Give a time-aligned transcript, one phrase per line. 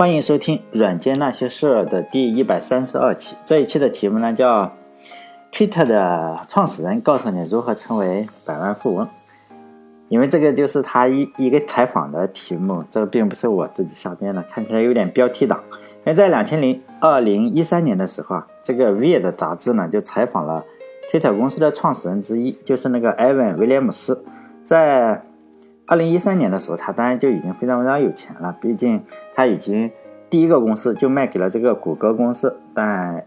[0.00, 3.36] 欢迎收听《软件那些事儿》的第一百三十二期。
[3.44, 4.72] 这一期的题目呢叫
[5.52, 9.06] “Twitter 的创始人告诉你如何成为百万富翁”。
[10.08, 15.60] 因为这个就是他一一个采访的题目，这个并不是我自己瞎编的，看起来有点标题党。
[15.70, 20.64] 因为在两千零二零一三年的时候啊，这个《v i 的杂志呢就采访了
[21.12, 24.24] Twitter 公司的创始人之一，就是那个埃文·威廉姆斯，
[24.64, 25.22] 在。
[25.90, 28.56] 二零一三年的时候，他当然就已经非常非常有钱了。
[28.60, 29.02] 毕竟
[29.34, 29.90] 他已经
[30.30, 33.24] 第一个公司就卖给了这个谷歌公司，但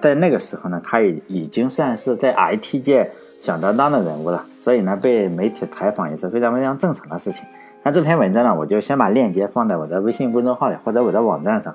[0.00, 3.08] 在那个时候呢，他也已经算是在 IT 界
[3.40, 4.44] 响当当的人物了。
[4.60, 7.44] 所以呢，被媒体采访也是非常非常正常的事情。
[7.84, 11.72] 那这篇文章呢，我就先把链接放在我的微信公众号里或者我的网站上，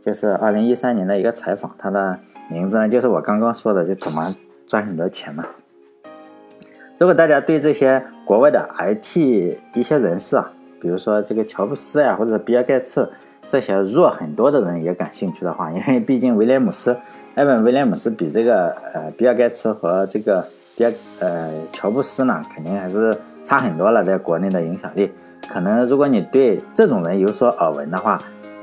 [0.00, 2.18] 就是二零一三年的一个采访，它的
[2.48, 4.34] 名字呢就是我刚刚说的，就怎么
[4.66, 5.44] 赚很多钱嘛。
[6.96, 13.08] 如果大家对这些国外的 IT 一些人士啊，比如说这个乔布斯呀，或者比尔盖茨
[13.46, 16.96] 这些弱很多的人也感兴趣的话，因为毕竟威廉姆斯，
[17.36, 20.44] 埃文威廉姆斯比这个呃比尔盖茨和这个
[20.76, 25.12] 比尔呃乔布斯呢，肯定还是差很多了，在国内的影响力。
[25.48, 28.18] 可能如果你对这种人有所耳闻的话，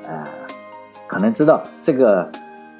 [0.05, 0.27] 呃，
[1.07, 2.29] 可能知道这个。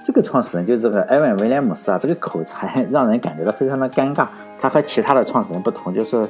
[0.05, 4.27] 这个创始人就是这个埃文·威廉姆斯啊，这个口才让人感觉到非常的尴尬。
[4.59, 6.27] 他和其他的创始人不同，就是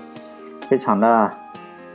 [0.74, 1.32] 非常的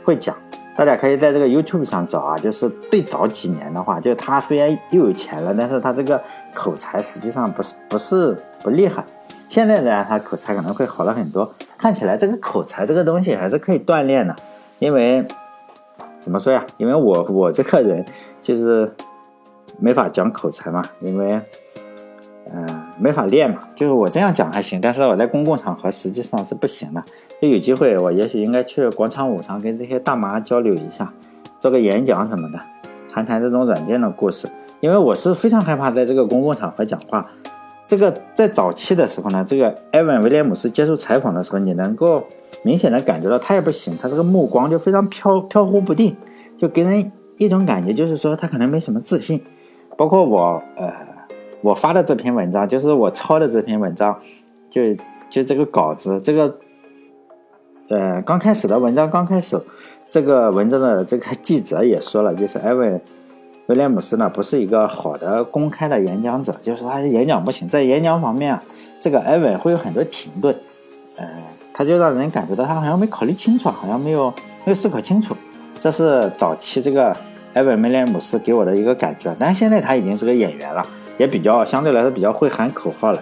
[0.05, 0.33] 会讲。
[0.73, 9.03] 大家可以在这个 YouTube 上找啊，就是最早几年的话，就他虽然又有钱了，但是他这个口才实际上不是不是不厉害。
[9.49, 11.53] 现在呢，他口才可能会好了很多。
[11.77, 14.33] 看起来这个口才这个东西还是可以锻炼的，
[14.79, 15.27] 因为
[16.21, 16.65] 怎么说呀？
[16.77, 18.05] 因为我我这个人
[18.41, 18.89] 就是
[19.77, 21.41] 没法讲口才嘛，因为。
[22.51, 22.65] 嗯，
[22.99, 27.03] 没法练嘛，就是我这样讲还行，但是我在公共场合实际上是不行的。
[27.41, 31.13] 就有机会，我也许应该去广场舞上跟这些大妈交流一下，
[31.57, 32.59] 做个演讲什么的，
[33.11, 34.49] 谈谈这种软件的故事。
[34.81, 37.25] 因为我是非常害怕在这个公共场合讲话。
[37.87, 42.23] 这个在早期的时候呢，这个埃文·威廉姆斯接受采访的时候，你能够
[42.63, 46.15] 明显的感觉到他也不行，他这个目光就非常飘飘忽不定，
[46.57, 49.41] 就给人一种感觉，就是说他可能没什么自信。
[49.97, 51.08] 包括我，呃。
[51.61, 54.17] 我发的这篇文章就是我抄的这篇文章，
[54.69, 54.81] 就
[55.29, 56.57] 就这个稿子，这个
[57.89, 59.59] 呃刚开始的文章刚开始，
[60.09, 63.01] 这个文章的这个记者也说了，就是艾文
[63.67, 68.63] 威廉姆斯呢不是一个好的公开的演讲者，就是他演讲不行，在演讲方面啊，
[68.99, 70.55] 这个艾文会有很多停顿，
[71.17, 71.27] 呃，
[71.73, 74.33] 他就让人感觉到他好像没考虑清楚，好像没有
[74.65, 75.35] 没有思考清楚，
[75.77, 77.15] 这是早期这个
[77.53, 80.83] 艾文威廉姆斯给我的一个感觉，但现在他已经是个演员了。
[81.19, 83.21] 也比较相对来说比较会喊口号了，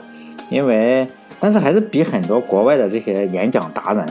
[0.50, 1.06] 因为
[1.40, 4.06] 但是还是比很多国外的这些演讲达人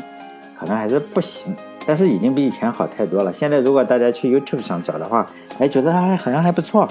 [0.58, 1.54] 可能还是不行，
[1.86, 3.32] 但是已经比以前好太多了。
[3.32, 5.24] 现在如果大家去 YouTube 上找的话，
[5.60, 6.86] 哎，觉得还好像还不错，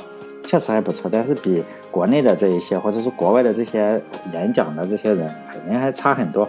[0.47, 1.09] 确实还不错。
[1.11, 1.61] 但是比
[1.91, 4.01] 国内的这一些或者是国外的这些
[4.33, 6.47] 演讲的这些人肯定还差很多。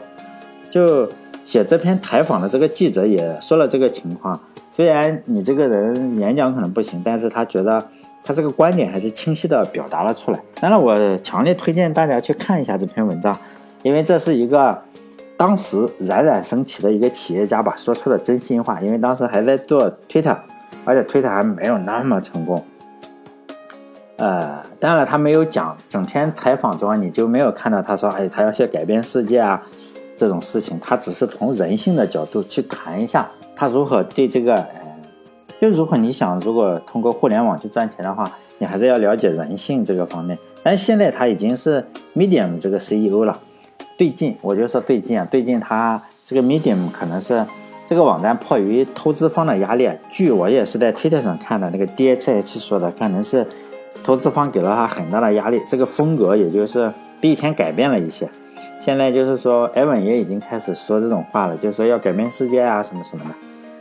[0.71, 1.11] 就
[1.45, 4.41] 写这篇采访的这个记者也说了这个情况，
[4.73, 7.85] 虽然你这个人演讲可能不行，但是他觉得。
[8.27, 10.41] 他这个观点还是清晰的表达了出来。
[10.61, 13.39] 当然，我强烈推荐大家去看一下这篇文章，
[13.85, 14.83] 因为这是一个
[15.37, 18.81] 当时冉冉升起的一个企业家吧说出的真心话。
[18.81, 20.37] 因为当时还在做推特，
[20.85, 22.61] 而且推特还没有那么成功。
[24.17, 29.63] 呃，当然了他没有讲整篇采访中你就没有看到他说，哎，他要去改变世界啊
[30.17, 30.77] 这种事情。
[30.81, 34.67] 他只是从人性的角度去谈一下他如何对这个。
[35.61, 40.39] 就如果你想，如果通过互联网去赚钱的话，你还是要了解人性这个方面。
[40.63, 41.85] 但现在他已经是
[42.15, 43.39] Medium 这个 CEO 了。
[43.97, 47.45] 最近我就说最近啊，最近他这个 Medium 可能是
[47.87, 53.47] 这个网站迫于投资方的压力，据我也是在推特上看的，那个 DHH 说的，可能是
[54.05, 58.29] 投资方给了他很大的压力，这个风格也就是比以前改变了一些。
[58.83, 63.31] 现在就是说，Evan 也已经开始说这种话了，就是说要改变世界啊什么什么的。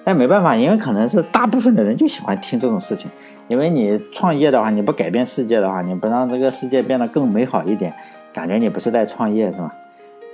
[0.06, 3.10] 但没办法，因为可能是大部分的人就喜欢听这种事情。
[3.48, 7.92] 因为你创业的话，你不改变世界的话，你不让这个世界变得更美好一点，
[8.32, 9.76] 感觉你不是在创业，是吧？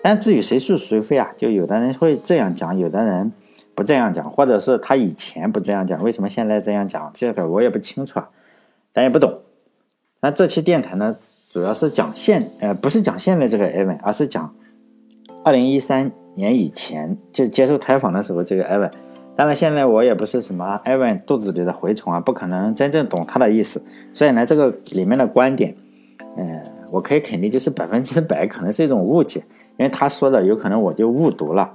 [0.03, 3.31] 但至于谁是谁非啊，就有的人会这样讲，有的人
[3.73, 7.09] 不这样讲，或者是他以前不这样讲，为什么现在这样讲？
[7.13, 8.21] 这个我也不清楚，
[8.93, 9.39] 咱也不懂。
[10.21, 11.15] 那这期电台呢，
[11.49, 14.53] 主要是讲现，呃，不是讲现在这个艾文，而是讲
[15.43, 18.91] 二零一三年以前就接受采访的时候这个艾文。
[19.35, 23.81] 当然，现在我也不是什么艾文肚子里的蛔虫啊，不可能真正懂他的意思。
[24.13, 25.75] 所以呢，这个里面的观点，
[26.37, 26.61] 嗯，
[26.91, 29.39] 我可以肯定就是百分之百可能是一种误解，
[29.77, 31.71] 因为他说的有可能我就误读了。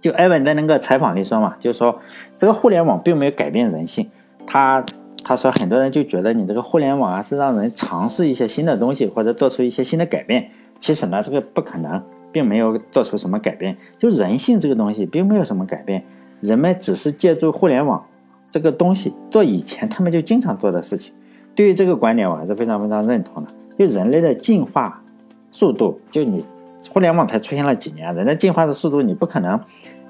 [0.00, 1.98] 就艾文在那个采访里说嘛，就是说
[2.38, 4.08] 这个互联网并没有改变人性，
[4.46, 4.84] 他
[5.24, 13.76] 他说很多人就觉得你这个互联网啊是让人尝试一些新的东西或者做出一些新的改变，其实呢这个不可能，并没有做出什么改变。
[13.98, 16.04] 就人性这个东西并没有什么改变，
[16.40, 18.04] 人们只是借助互联网
[18.50, 21.12] 这个东西做以前他们就经常做的事情。
[21.54, 23.50] 对于这个观点，我还是非常非常认同的。
[23.78, 25.02] 就人类的进化
[25.50, 26.44] 速度，就你
[26.92, 29.60] 互联网才出现了几年，人的进化的速度你不可能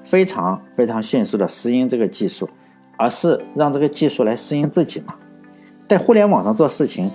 [0.03, 2.49] 非常非常迅速的适应这个技术。
[2.97, 5.15] 而是让这个技术来适应自己嘛，
[5.87, 7.09] 在互联网上做事情，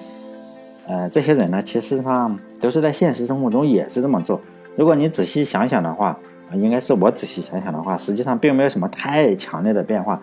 [0.88, 4.40] 呃，这些人呢，其实上都是在现实生活中也是这么做。
[4.74, 6.18] 如果你仔细想想的话，
[6.52, 10.20] 应该是我仔细想想的话，实际上并没有什么太强烈的变化。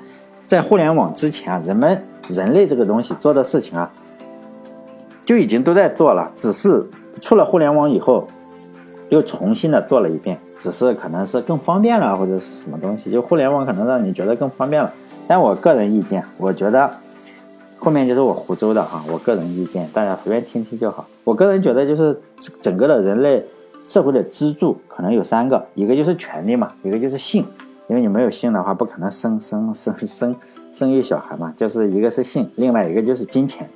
[0.47, 3.91] 在互联网之前啊，人们人类这个东西做的事情啊，
[5.25, 6.85] 就已经都在做了，只是
[7.21, 8.27] 出了互联网以后，
[9.09, 14.93] 又重新的做了一遍，只是可能是更方便了，或者是什么东西，就互联网可能让你觉得更方便了。
[15.27, 16.89] 但我个人意见，我觉得
[17.77, 21.05] 后面就是我湖州的哈，我个人意见，大家随便听听就好。
[21.23, 22.19] 我个人觉得就是
[22.61, 23.43] 整个的人类
[23.87, 27.45] 社会的支柱可能有三个，一个就是权利嘛，一个就是性，
[27.87, 30.35] 因为你没有性的话，不可能生生生生
[30.73, 33.69] 生育小孩嘛，就是一个是性，另外一个就是金钱，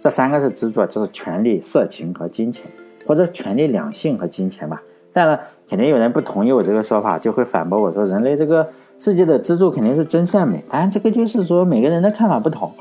[0.00, 2.66] 这三个是支柱，就是权利、色情和金钱，
[3.06, 4.82] 或者权利、两性和金钱吧。
[5.12, 5.38] 当然，
[5.68, 8.66] 肯定有人不同意我这个说法，就会反驳我说人类这个。
[8.98, 12.72] 世界的支柱肯定是真善美，当然这个就是说每个人的看法不同，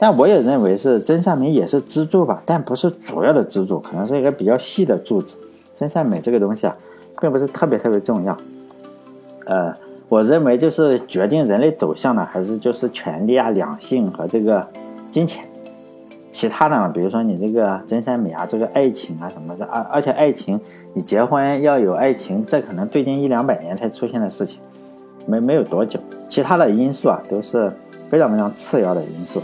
[0.00, 5.36] 但我也认为是真善美也是支柱吧，但不是主要的支柱，可能是一个比较细的柱子。
[5.80, 6.76] 真善美这个东西啊，
[7.22, 8.36] 并不是特别特别重要。
[9.46, 9.72] 呃，
[10.10, 14.68] 我认为就是决定人类走向的还是就是权力啊、两性和这个
[15.10, 15.42] 金钱，
[16.30, 20.60] 其他的，比如说你这个真善美啊、这个爱情啊什么的，而而且爱情，
[20.92, 24.60] 你结婚要有爱情，这可能最近一两百年才出现的事情。
[25.26, 25.98] 没没有多久，
[26.28, 27.72] 其他的因素啊都是
[28.10, 29.40] 非常非常次要的因素。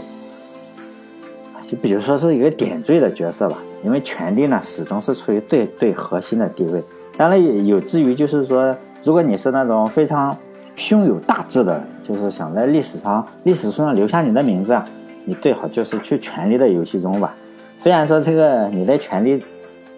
[1.69, 6.81] 就比如说是一个点缀的角色吧，因为权力呢始终是处于最最核心的地位。
[7.17, 8.73] 当然也有至于就是说，
[9.03, 10.35] 如果你是那种非常
[10.75, 14.85] 胸有大志的，就是想在历史上历史书上留下你的名字啊，
[15.25, 17.33] 你最好就是去权力的游戏中吧。
[17.77, 19.43] 虽然说这个你在权力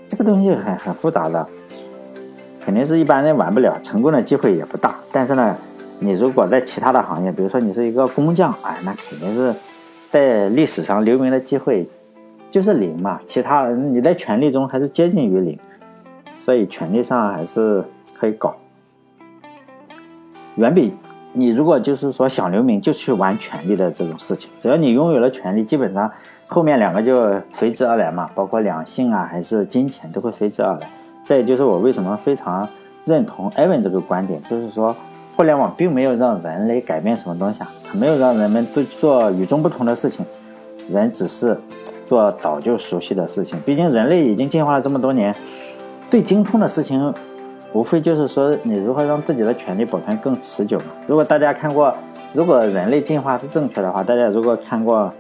[0.07, 1.45] 这个东西很很复杂的，
[2.59, 4.95] 肯定是一般人玩不了，成功的机会也不大。
[5.11, 5.55] 但是呢。
[6.01, 9.53] 你如果在其他的行业，比如说你是一个工匠，哎，那肯定是
[10.09, 11.87] 在历史上留名的机会
[12.49, 13.19] 就是零嘛。
[13.27, 15.57] 其他你在权力中还是接近于零，
[16.43, 17.83] 所以权力上还是
[18.13, 18.55] 可以搞，
[20.55, 20.93] 远比
[21.33, 24.49] 你如果就是说想留名就去玩权力的这种事情。
[24.59, 26.11] 只要你拥有了权力，基本上
[26.47, 30.89] 后面两个就随之而来嘛，包括两性啊，还是金钱都会随之而来。
[31.23, 32.67] 这也就是我为什么非常
[33.05, 34.95] 认同艾文这个观点，就是说。
[35.35, 40.25] 互联网并没有让人类改变什么东西啊，没有让人们做做与众不同的事情，
[40.89, 41.57] 人只是
[42.05, 43.59] 做早就熟悉的事情。
[43.65, 45.35] 毕竟人类已经进化了这么多年，
[46.09, 47.13] 最精通的事情，
[47.73, 50.85] 无非就是说你如何让自己的权利保存更持久嘛。
[51.07, 51.93] 如果大家看过，
[52.33, 55.11] 如果人类进化是正确的话，大家如果看过，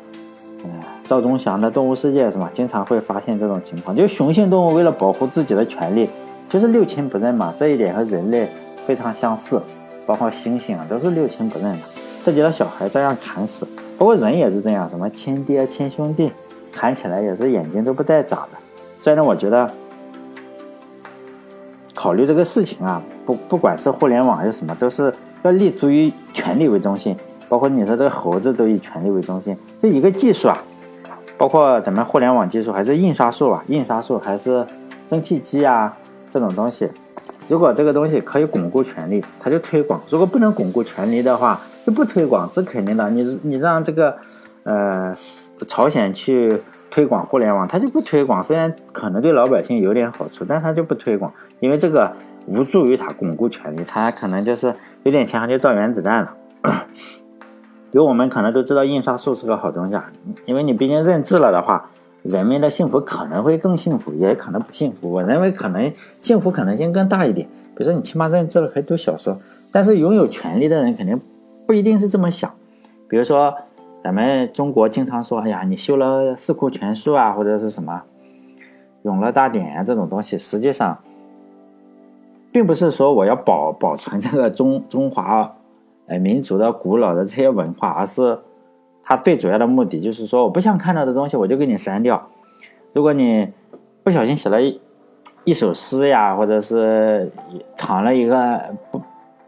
[0.63, 0.71] 嗯，
[1.07, 2.49] 赵忠祥的《动物世界》是吗？
[2.53, 6.09] 经常会发现这种情况，就雄性动物为了保护自己的权利，
[6.47, 7.53] 就是六亲不认嘛。
[7.57, 8.49] 这一点和人类
[8.85, 9.61] 非常相似。
[10.07, 11.77] 包括猩猩啊，都是六亲不认的，
[12.23, 13.67] 自己的小孩照样砍死。
[13.97, 16.31] 包括人也是这样，什么亲爹亲兄弟，
[16.71, 18.49] 砍起来也是眼睛都不带眨的。
[18.97, 19.69] 所以呢，我觉得
[21.93, 27.15] 考虑这个事情啊，不不管是互联网还是什么，都是要立足于权力为中心。
[27.49, 30.57] 包括你说这个猴子都以权力为中心，这一个技术啊，
[31.37, 34.65] 包括咱们互联网技术，还是印刷术啊，印刷术还是
[35.09, 35.97] 蒸汽机啊
[36.29, 36.89] 这种东西。
[37.47, 41.59] 如果这个东西可以巩固权力，他就推广；如果不能巩固权力的话，
[41.91, 42.49] 不推广。
[42.51, 43.09] 这肯定的。
[43.09, 44.17] 你你让这个，
[44.63, 45.15] 呃，
[45.67, 48.43] 朝鲜去推广互联网，他就不推广。
[48.43, 52.11] 虽然可能对老百姓有点好处，但他就不推广，因为这个
[52.47, 53.83] 无助于他巩固权力。
[53.87, 56.33] 他可能就是有点钱他就造原子弹了。
[57.91, 60.05] 有我们可能都知道印刷术是个好东西啊，
[60.45, 61.89] 因为你毕竟认字了的话。
[62.21, 65.09] 人们的幸福可能会更幸福，也可能不幸福。
[65.09, 67.47] 我认为可能幸福可能性更大一点。
[67.77, 69.39] 比如说，你起码认字了，可以读小说。
[69.71, 71.17] 但是拥有权利的人肯定
[71.69, 72.51] 不一定是这么想。
[73.07, 73.55] 比如说，
[74.03, 78.01] 咱们中国经常说：“哎呀，你修了四库全书啊，或者是什么
[79.03, 80.97] 永乐大典啊这种东西。”实际上，
[82.51, 85.53] 并不是说我要保保存这个中 中华
[86.07, 88.39] 呃民族的古老的这些文化，而是。
[89.03, 92.29] 它最主要的目的就是说，我不想看到的东西，我就给你删掉。
[92.93, 93.47] 如果你
[94.01, 94.81] 不小心写了一
[95.43, 97.31] 一首诗呀，或者是
[97.75, 98.59] 藏了一个
[98.89, 98.99] 不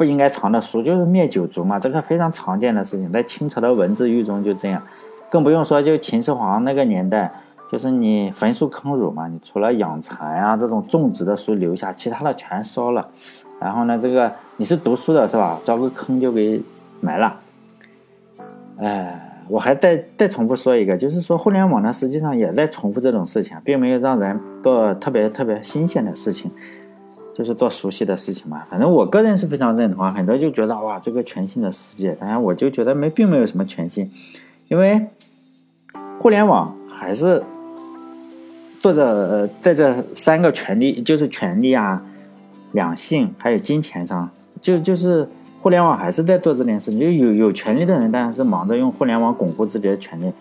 [0.01, 4.81] 不应该藏的书，就是灭九族嘛，这个非常常见的事情，在清朝的文字狱中就这样。
[5.29, 7.31] 更不用说就秦始皇那个年代，
[7.71, 13.07] 就是你焚书坑儒嘛，你除了养蚕啊这种种植的书留下，其他的全烧了。
[13.59, 15.59] 然后呢，这个你是读书的是吧？
[15.63, 16.59] 找个坑就给
[16.99, 17.35] 埋了。
[18.79, 26.49] 哎，我还再再重复说一个，就是说互联网呢，实际上也在重复这种事情，并没有让人做特别特别新鲜的事情。
[27.33, 30.11] 就是做熟悉的事情嘛，反正我个人是非常认同啊。
[30.11, 34.11] 很多就觉得哇，这个全新的世界，当然我就觉得没，并没有什么全新，
[34.67, 35.07] 因为
[36.19, 37.41] 互联网还是
[38.81, 42.03] 做着在这三个权利，就是权利啊、
[42.73, 44.29] 两性还有金钱上，
[44.61, 45.27] 就就是
[45.61, 46.99] 互联网还是在做这件事情。
[46.99, 50.31] 就有有权利的人当然是忙着用互联网巩固自己的权利，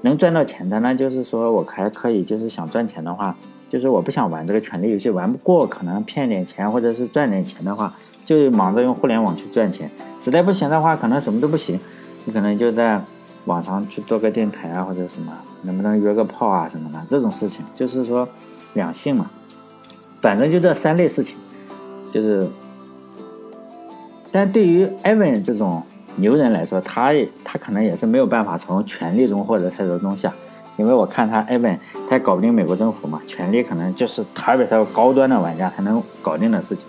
[0.00, 3.36] 能赚到钱的，那就是说我还可以，就是想赚钱的话。
[3.70, 7.94] 就是我不想玩这个权力游戏，玩不过，可能骗点钱或者是赚点钱的话，
[8.24, 9.90] 就忙着用互联网去赚钱。
[10.20, 11.78] 实在不行的话，可能什么都不行，
[12.24, 13.00] 你可能就在
[13.44, 15.32] 网上去做个电台啊，或者什么，
[15.62, 18.28] 能不能约个炮啊什么的这种事情，就是说
[18.74, 19.30] 两性嘛，
[20.20, 21.36] 反正就这三类事情，
[22.12, 22.48] 就是。
[24.30, 25.82] 但对于艾文这种
[26.16, 30.34] 牛人来说，他他可能也是没有办法从权力中获得太多东西啊。
[30.78, 36.84] 因为我看他艾文，他也搞不定美国政府嘛，权力可能就是特别特别高端的玩家才能搞定的事情。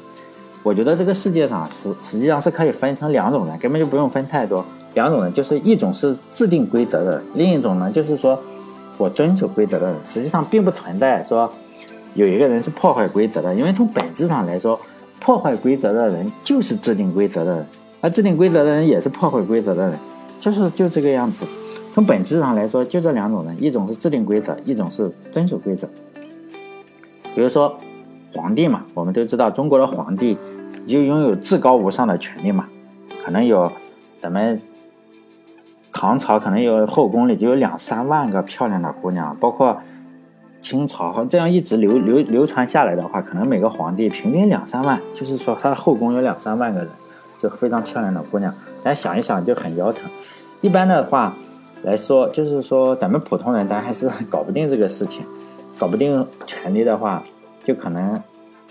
[0.61, 4.63] 我觉得这个世界上实实际上是可以分成两种人，根本就不用分太多。
[4.93, 8.39] 两种人就是一种是制定规则的，另一种呢就是说
[8.97, 9.95] 我遵守规则的人。
[10.05, 11.51] 实际上并不存在说
[12.13, 14.79] 有一个人是破坏规则的，因为从本质上来说，
[15.19, 17.65] 破坏规则的人就是制定规则的人，
[18.01, 19.97] 而制定规则的人也是破坏规则的人，
[20.39, 21.45] 就是就这个样子。
[21.91, 25.87] 从本质上来说，就这两种人，一种是制定规则，一种是遵守规则。
[27.35, 27.75] 比如说
[28.33, 30.37] 皇帝嘛，我们都知道中国的皇帝
[30.87, 32.67] 就拥有至高无上的权利嘛，
[33.23, 33.71] 可能有
[34.19, 34.61] 咱们
[35.91, 39.77] 唐朝可能有后宫里就有两三万个漂亮的姑娘，包括
[40.61, 46.89] 清朝这样一直流流流传下来的话，可能每个皇帝平均两三万，就是说他的后宫有两三万个人，
[47.41, 48.53] 就非常漂亮的姑娘。
[48.83, 50.09] 咱想一想就很腰疼。
[50.61, 51.33] 一般的话。
[51.83, 55.25] 来说，就是说，咱们普通人，咱还是搞不定这个事情，
[55.77, 57.23] 搞不定权利的话，
[57.63, 58.21] 就可能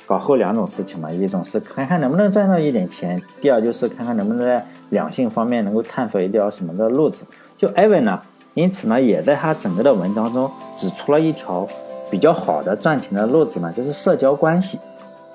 [0.07, 1.11] 搞后两种事情嘛。
[1.11, 7.25] 一种是看看能不能赚到一点钱，第二就是看看能不能在两性方面能够探索一条什么的路子。
[7.57, 8.21] 就艾文呢，
[8.53, 11.67] 因此呢，也在他整个的文章中指出了一条
[12.11, 14.79] 比较好的赚钱的路子呢，就是社交关系，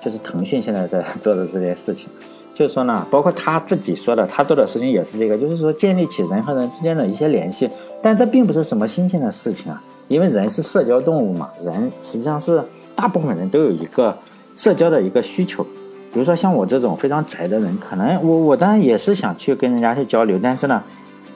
[0.00, 2.08] 就是腾讯现在在做的这件事情。
[2.54, 7.68] 就是说呢，包括他自己说的，他做的事情也是这个，就是说建立起人和人之间的一些联系。
[8.00, 12.62] 但这并不是什么新鲜的事情啊，因为人是社交动物嘛，人实际上是
[12.94, 14.16] 大部分人都有一个
[14.54, 15.64] 社交的一个需求。
[16.12, 20.80] 比如说像我这种非常宅的人，可能我我当然也是想去跟人家去交流，但是呢，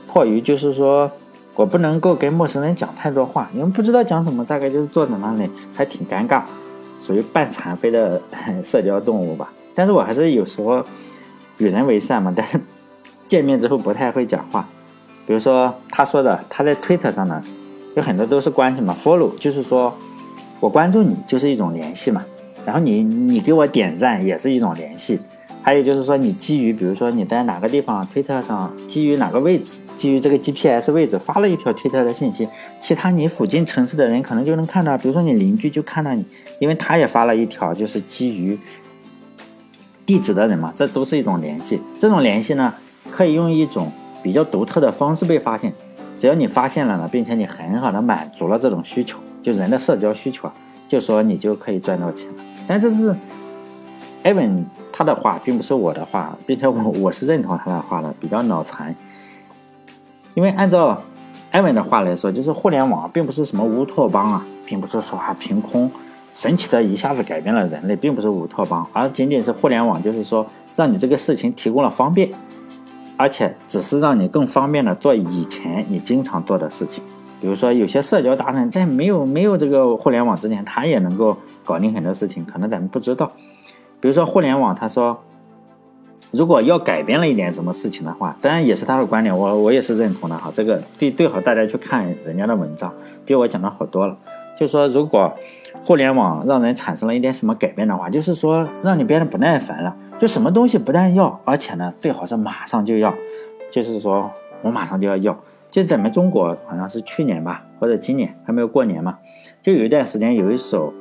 [0.06, 1.10] 迫于就是说
[1.56, 6.42] 我不能够跟陌生人讲太多话，因为不知道讲什么，大概就是坐在那里还挺尴尬，
[7.04, 8.20] 属于半残废的
[8.62, 9.50] 社交动物吧。
[9.75, 10.80] 但是我还是有时候。
[11.59, 12.61] 与人为善嘛，但是
[13.29, 14.67] 见面之后不太会讲话。
[15.27, 17.43] 比如说他说的，他在推特上呢，
[17.97, 19.95] 有很多都是关系嘛，follow 就是说
[20.59, 22.25] 我关注你就是一种联系嘛，
[22.65, 25.19] 然后你你给我点赞也是一种联系。
[25.61, 32.49] 还有就是说你基于比如说你在哪个地方推特上，基于哪个位置，基于这个 GPS 位置发了一条推特的信息，
[32.81, 36.25] 其他你附近城市的人可能就能看到，比如说你邻居就看到你，
[36.59, 38.59] 因为他也发了一条，就是基于。
[40.09, 41.79] 地址的人嘛，这都是一种联系。
[42.00, 42.73] 这种联系呢，
[43.11, 45.71] 可以用一种比较独特的方式被发现。
[46.19, 50.55] 只要你发现了呢，并且你很好的满足了这种需求，就人的社交需求啊，
[50.88, 52.43] 就说你就可以赚到钱了。
[52.67, 53.15] 但这是
[54.23, 58.97] 艾文他的话，并不是我的话，并且我 我是认同他的话的，比较脑残。
[60.33, 61.03] 因为按照
[61.50, 65.91] 艾文的话来说，就是互联网并不是什么乌托邦啊，并不是说啊凭空。
[66.38, 72.30] 神奇的一下子改变了人类，并不是乌托邦，而仅仅是互联网，就是说让你这个事情提供了方便，
[73.16, 77.02] 而且只是让你更方便的做以前你经常做的事情。
[77.40, 83.33] 比如说，有些社交达人，在没有没有这个互联网之前，他也能够搞定很多事情，可能咱们不知道。
[83.99, 85.21] 比如说互联网，他说，
[86.30, 90.52] 如果要改变了一点什么事情的话，当然也是他的观点，我我也是认同的哈。
[90.54, 92.95] 这个对最好大家去看人家的文章，
[93.26, 94.16] 比我讲的好多了。
[94.59, 95.33] 就说如果
[95.85, 103.14] 互联网让人产生了一点什么改变的话，就是说让你变得不耐烦了，就什么东西不但要，而且呢最好是马上就要，
[103.70, 104.30] 就是说
[104.62, 105.38] 我马上就要要。
[105.70, 109.18] 就咱们中国好像是去年吧，或者今年还没有过年嘛，
[109.62, 110.92] 就有一段时间有一首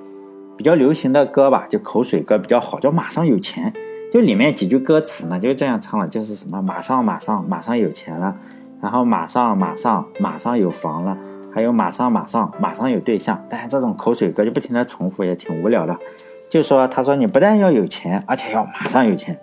[0.57, 3.71] 比较流行的歌吧，就口水歌比较好，叫《马上有钱》，
[4.13, 8.35] 就里面几句歌词呢就这样唱了，就是什么马上马上马上有钱了。
[8.79, 11.17] 然后马上马上马上有房了，
[11.53, 13.43] 还有马上马上马上有对象。
[13.49, 15.97] 但是这种口水歌就不停的重复，也挺无聊的。
[16.49, 19.35] 就说他说你不但要有钱，而且要马上有钱；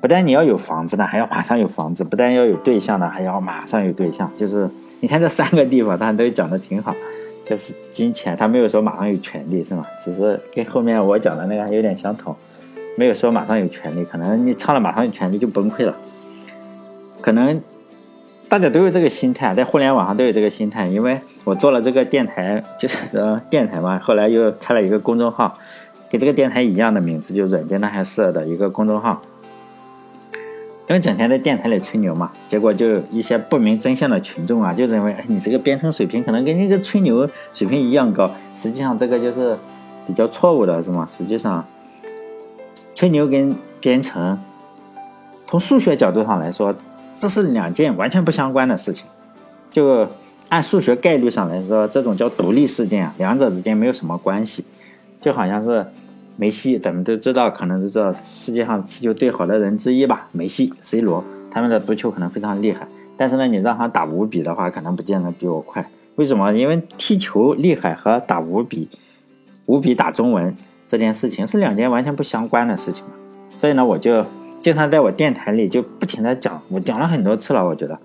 [0.00, 4.30] 不但你要有房子呢，还要马上有房子；不但要有对象呢，还要马上有对象。
[4.36, 4.68] 就是
[5.00, 6.94] 你看这三个地方，他都讲的挺好。
[7.44, 9.84] 就是金钱，他没有说马上有权利，是吗？
[10.02, 12.34] 只是跟后面我讲的那个有点相同，
[12.96, 14.04] 没有说马上有权利。
[14.04, 15.94] 可能你唱了马上有权利就崩溃了。
[17.20, 17.60] 可能
[18.52, 20.86] 大家都有这个心态，在互联网上都有这个心态。
[20.86, 25.56] 因为我做了这个电台，就是电台嘛，后来又开了一个公众号，
[26.10, 29.22] 跟这个电台一样的名字，就软件那些事的一个公众号。
[30.86, 38.30] 因为整天在电台里吹牛嘛，结果就一些不明真相的群众啊，就认为你这个编程水平可能跟那个吹牛水平一样高。
[38.54, 39.56] 实际上这个就是
[40.06, 41.08] 比较错误的，是吗？
[41.10, 41.64] 实际上，
[42.94, 44.38] 吹牛跟编程，
[45.46, 46.74] 从数学角度上来说，
[47.18, 49.06] 这是两件完全不相关的事情。
[49.70, 50.06] 就
[50.48, 54.64] 按数学概率上来说，这种叫独立事件啊，两者之间没有什么关系，
[55.20, 55.86] 就好像是。
[56.38, 60.28] 梅西，咱们都知道，可能都知道世界上踢球最好的人之一吧？
[60.32, 62.88] 梅西、C 罗，他们的足球可能非常厉害。
[63.18, 65.86] 但是呢，你让他打五比的话，可能不见得比我快。
[66.16, 66.50] 为什么？
[66.54, 68.88] 因为踢球厉害和打五比、
[69.66, 70.56] 五比打中文
[70.88, 73.04] 这件事情是两件完全不相关的事情。
[73.60, 74.24] 所以呢，我就
[74.62, 77.66] 经常在我电台里就不停的讲，我讲了很多次了。
[77.66, 77.98] 我觉得，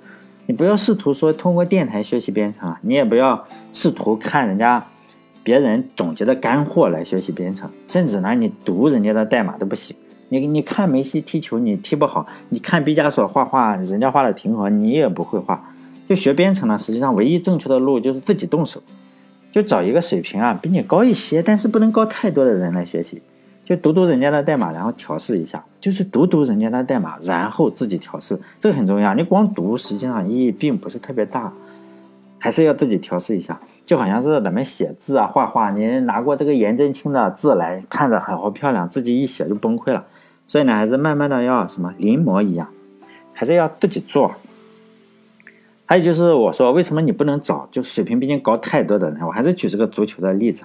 [0.48, 4.84] 你不要试图说通过电台学习编程，你也不要试图看人家。
[5.44, 9.96] 别人总结的干货来学习编程，甚至呢，你读人家的代码都不行。
[10.28, 15.72] 你你看梅西踢球，你踢不好；你看毕加索画画，人家画的挺好，你也不会画。
[16.10, 18.82] 就学编程呢，实际上唯一正确的路就是自己动手，
[19.54, 23.22] 就找一个水平啊比你高一些，但是不能高太多的人来学习。
[23.68, 29.14] 就读读人家的代码，然后调试一下，就是读读人家的代码，然后自己调试，这个很重要。
[29.14, 31.52] 你光读，实际上意义并不是特别大，
[32.39, 33.60] 还是要自己调试一下。
[33.84, 40.06] 就好像是咱们写字啊、画画，你拿过这个颜真卿的字来看着好漂亮，自己一写就崩溃了。
[40.46, 42.70] 所以呢，还是慢慢的要什么临摹一样，
[43.34, 44.34] 还是要自己做。
[45.86, 49.22] 还有就是我说，为什么你不能找就水平比你高太多的人？
[49.28, 50.63] 我还是举这个足球的例子，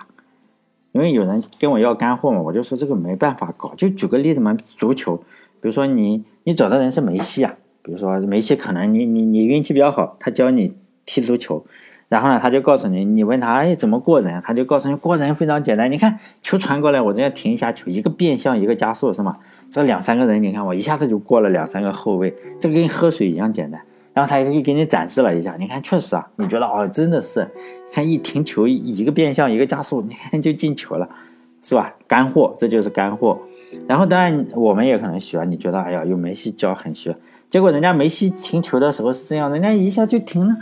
[0.92, 3.74] 因为有人跟我要干货嘛，我就说这个没办法搞。
[3.76, 5.16] 就举个例子嘛，足球，
[5.60, 10.74] 比如说你你找的人是梅西啊，比如说梅西可能你你你运气比较好，他教你
[11.04, 11.64] 踢足球。
[12.08, 14.42] 然后呢，他就告诉你，你问他，哎，怎么过人？
[14.44, 15.90] 他就告诉你，过人非常简单。
[15.90, 19.38] 你看球传过来，我这样停一下球，一个变向，一个加速，是吗？
[19.70, 23.80] 这两三个人，你看我一下子就过了两三个后卫，这个跟喝水一样简单。
[24.12, 27.48] 然后他就给你展示了一下，你看确实啊，你觉得哦，真的是，
[27.92, 31.08] 看一停球，一个变向，一个加速，你看就进球了，
[31.62, 31.94] 是吧？
[32.06, 33.38] 干货，这就是干货。
[33.88, 37.16] 然后当然我们也可能学，你觉得哎呀，有梅西教很学，
[37.48, 40.54] 结果人家梅西停球的时候是这样，人家一下就停了。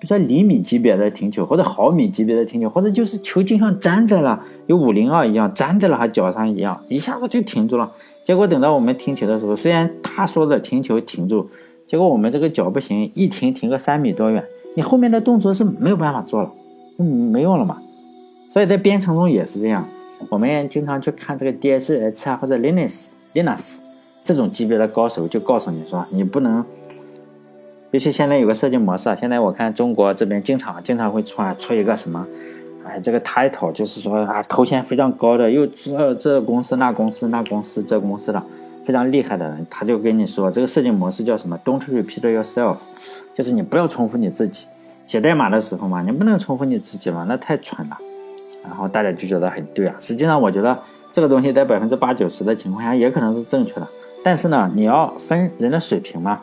[0.00, 7.90] 比如说厘米级别的停球，或者毫米级别的停球，或者就是球就像粘在了，有五零二一样粘在了他脚上一样，一下子就停住了。
[8.24, 11.50] 结果等到我们停球的时候，虽然他说的停球停住，
[11.88, 14.44] 结果我们这个脚不行，一停停个三米多远，
[14.76, 16.52] 你后面的动作是没有办法做了，
[16.98, 17.78] 嗯，没用了嘛。
[18.52, 19.88] 所以在编程中也是这样，
[20.28, 23.76] 我们经常去看这个 DSH 啊或者 Linux Linux
[24.22, 26.64] 这种级别的高手，就告诉你说你不能。
[27.90, 32.26] 尤其现在有个设计模式啊，现在我看中国这边经常经常会出啊出一个什么，
[32.86, 38.42] 哎，这个 title 就是说啊头衔非常高的，又这这公司那公司那公司这公司的
[38.88, 42.76] 非常厉害的人，他就跟你说这个设计模式叫什么？Don't repeat yourself，
[43.34, 44.66] 就是你不要重复你自己。
[45.06, 47.98] 写代码的时候嘛，你不能重复你自己嘛，那太蠢了。
[48.64, 49.94] 然后大家就觉得很对啊。
[50.00, 50.78] 实际上我觉得
[51.12, 53.86] 这个东西在百分之八九十的情况下也可能是正确的，
[54.24, 56.40] 但是呢，你要分人的水平嘛。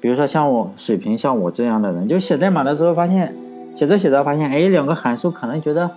[0.00, 3.34] 比如说像我水平像我这样的人，就写代码的时候发现，
[3.76, 5.90] 写着写着发现，哎，两个函数可能觉得，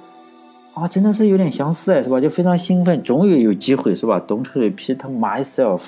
[0.75, 2.19] 啊，真的是有点相似哎，是吧？
[2.19, 5.79] 就非常兴奋，终于有机会是吧？Don't repeat myself，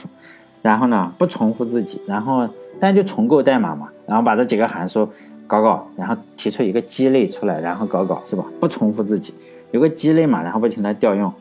[0.62, 2.48] 然后呢，不重复自己，然后
[2.80, 5.10] 但就重构代码嘛，然后把这几个函数
[5.46, 8.46] 搞搞，然后提出一个鸡肋出来，然后搞搞是吧？
[8.62, 9.34] 不重复自己，
[9.72, 11.32] 有个鸡肋嘛，然后不停的调用。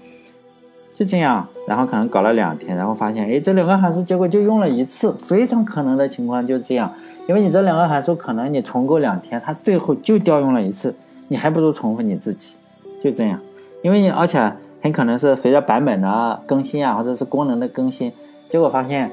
[0.98, 6.92] 就这样，然后可能搞了两天，然后发现，哎，这两个函数结果就用了一次，非常可能的情况就这样，
[7.28, 10.92] 因为你这两个函数可能你重构两天，它最后就调用了一次，
[11.28, 12.54] 你还不如重复你自己，
[13.02, 13.38] 就这样，
[13.82, 18.12] 因为你而且很可能是随着版本的更新啊，或者是功能的更新，
[18.48, 19.10] 结果发现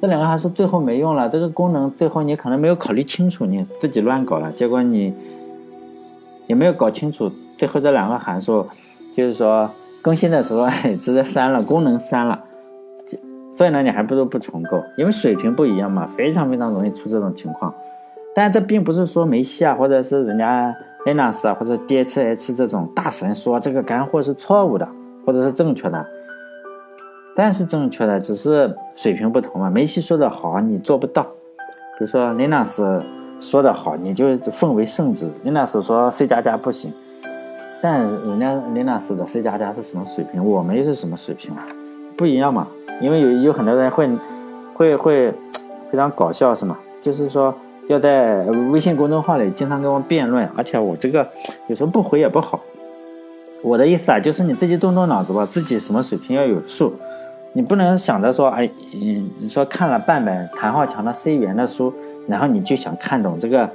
[0.00, 5.14] 这两个函数最后没用了，这个功能最后你可能没有考虑清楚，你自己乱搞了，结果你
[6.46, 8.66] 也没有搞清楚，最后这两个函数
[9.16, 9.70] 就是说。
[10.04, 10.68] 更新的时候，
[11.00, 12.42] 直接删了功能，删了，
[13.54, 17.72] 所以呢，你还不如不重构，因为水平不一样嘛，非常非常容易出这种情况。
[18.34, 24.88] 但这并不是说梅西啊，或者是人家雷纳斯啊，或者 DHH 这种大神说这个干货是错误的，
[25.26, 26.06] 或者是正确的。
[27.34, 29.68] 但是正确的，只是水平不同嘛。
[29.68, 31.22] 梅西说的好，你做不到。
[31.22, 33.02] 比如说雷纳斯
[33.40, 35.28] 说的好，你就奉为圣旨。
[35.44, 36.92] 雷纳斯说 C 加加不行，
[37.82, 40.44] 但人家雷纳斯的 C 加加是什么水平？
[40.44, 41.66] 我们是什么水平啊？
[42.16, 42.68] 不一样嘛。
[43.00, 44.08] 因为有有很多人会
[44.74, 45.32] 会会
[45.90, 46.78] 非常搞笑，是吗？
[47.00, 47.52] 就是说。
[47.88, 51.26] 要在微信公众号里经常跟我辩论，而且我这个
[51.68, 52.60] 有时候不回也不好。
[53.62, 56.92] 我的意思啊，就是你自己动动脑子吧，自己什么水平要有数。
[57.54, 61.92] 你不能想着说，哎，你你说看了半本谭浩强的 C 语言的书，
[62.26, 63.68] 然后你就想看懂这个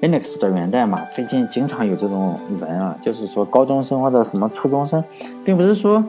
[0.00, 1.00] Linux 的源代码。
[1.14, 5.02] 最近经常有这种人啊，就是说高中生或者什么初中生，
[5.44, 6.02] 并不是说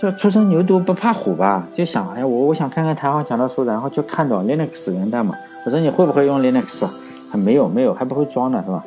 [0.00, 5.34] 就初生牛犊不怕虎吧，就想，哎，我我想看看谭浩强的书，然后就看懂 Linux 源代码。
[5.68, 6.88] 我说你会不会用 Linux？
[7.30, 8.82] 还没有，没有，还不会装呢，是吧？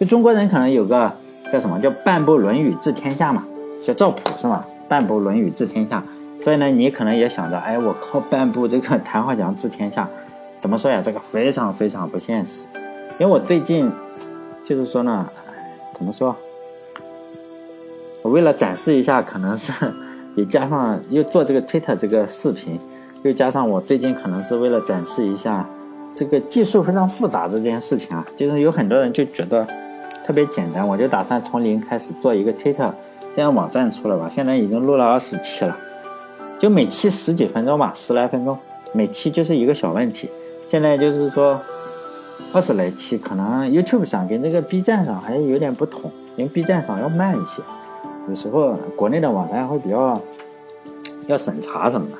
[0.00, 1.12] 就中国人可能有个
[1.52, 3.44] 叫什么叫半部《论语》治天下嘛，
[3.84, 4.66] 叫赵普是吧？
[4.88, 6.02] 半部《论语》治天下，
[6.42, 10.08] 所以呢，你可能也想着，哎，我靠半部这个谈话讲治天下，
[10.58, 11.02] 怎么说呀？
[11.04, 12.66] 这个非常非常不现实。
[13.18, 13.92] 因为我最近
[14.64, 15.28] 就是说呢，
[15.98, 16.34] 怎么说？
[18.22, 19.70] 我为了展示一下，可能是
[20.34, 22.80] 也加上又做这个 Twitter 这个视频，
[23.22, 25.68] 又加上我最近可能是为了展示一下。
[26.16, 29.66] 这个技术非常复杂这件事情啊，就是有很多人就觉得
[30.24, 32.90] 特别简单，我就打算从零开始做一个推特，
[33.34, 34.26] 这样网站出了吧。
[34.32, 35.76] 现在已经录了二十期了，
[36.58, 38.56] 就每期十几分钟吧，十来分钟，
[38.94, 40.30] 每期就是一个小问题。
[40.70, 41.60] 现在就是说
[42.54, 47.62] 二十来期，可能 YouTube 上跟这个 B 站上还有点不同，因为 B 站上要慢一些，
[48.30, 50.18] 有时候国内的网站会比较
[51.26, 52.16] 要审查什么的，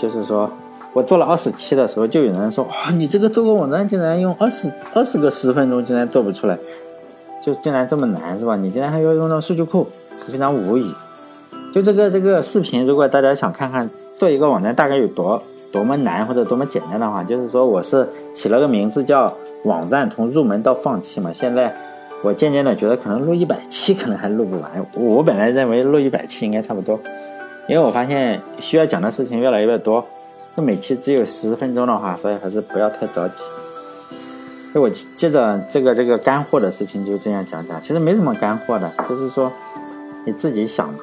[0.00, 0.48] 就是说。
[0.92, 6.58] 我做了二十期的时候，就有人说：“哇，你这个做个网站竟然用二十二十个十分钟，竟然做不出来，
[7.44, 8.56] 就竟然这么难，是吧？
[8.56, 9.86] 你竟然还要用到数据库，
[10.26, 10.84] 非常无语。
[11.72, 21.32] 就这个这个视频，如果大家想看看做一个网站大概有多多么难或者多么简单的话，就是说我是起了个名字叫“网站从入门到放弃”嘛。
[21.32, 21.72] 现在
[22.22, 24.84] 我渐渐的觉得，可能录一百期 可能还录不完。
[24.94, 26.98] 我本来认为录一百期应该差不多，
[27.68, 30.04] 因为我发现需要讲的事情越来越多。
[30.56, 33.44] 就每期只有十分钟的话，所以还是不要太着急。
[34.72, 39.52] 那我接着这个这个干货的事情就这样讲讲，其实没什么干货的，就是说
[40.24, 41.00] 你自己想嘛。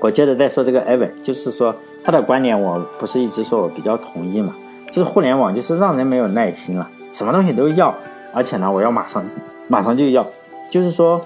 [0.00, 4.54] 我接着再说这个 Evan，就是说他的观点我不是一直说我比较同意嘛，
[4.88, 7.94] 就是互联网就是让人没有耐心了，什么东西都要，
[8.34, 9.24] 而且呢我要马上
[9.68, 10.26] 马上就要，
[10.70, 11.20] 就是说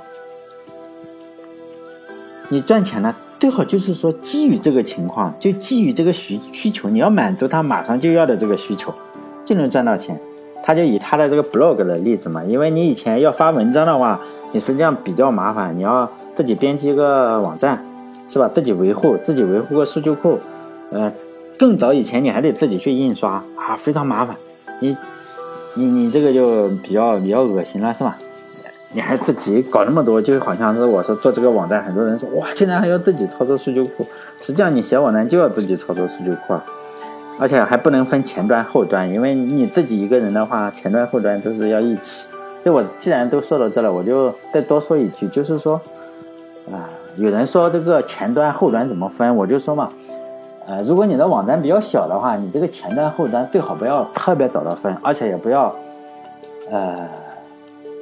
[2.48, 3.14] 你赚钱呢。
[3.40, 8.92] 最好就是说，基于这个情况，就基于这个需需求，你要满足他马上就要的这个需求，
[9.46, 10.20] 就能赚到钱。
[10.62, 14.20] 他就以他的这个 blog 的例子嘛，因为你以前要发文章的话，
[14.52, 17.82] 你实际上比较麻烦，你要自己编辑个网站，
[18.28, 18.46] 是吧？
[18.46, 20.38] 自己维护，自己维护个数据库，
[20.92, 21.10] 呃，
[21.58, 24.36] 更早以前你还得自己去印刷啊，非常麻烦。
[24.80, 24.94] 你，
[25.76, 28.18] 你，你这个就比较比较恶心了，是吧？
[28.92, 34.04] 你还自己搞那么多，就好像是我说做这个网站，很多人说哇，竟然还要自己操作数据库。
[34.40, 36.54] 实际上你写网站就要自己操作数据库，
[37.38, 42.26] 而且还不能分前端后端，因为你自己一个人的话，前端后端都是要一起。
[42.64, 45.80] 就我既然都说到这了，我就再多说一句，就是说，
[46.72, 49.88] 啊，有人说这个前端后端怎么分，我就说嘛，
[50.66, 55.72] 呃，如果你的网站比较小的话，你这个前端后端最好不要特别早的分，而且也不要，
[56.72, 57.08] 呃。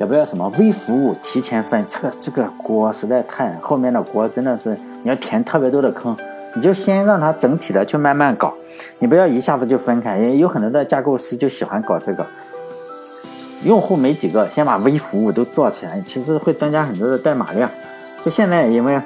[0.01, 6.17] 也不要什么微服务提前分，这个这个锅实在太后面的锅真的是你要填特别多的坑，
[6.55, 8.55] 你就先让它整体的去慢慢搞，
[9.01, 12.25] 你不要一下子就分开，因为有很多的架构师就喜欢搞这个。
[13.65, 17.69] 用户没几个，先把微服务都做起来，其实会增加很多的代码量。
[18.25, 19.01] 就现在，因为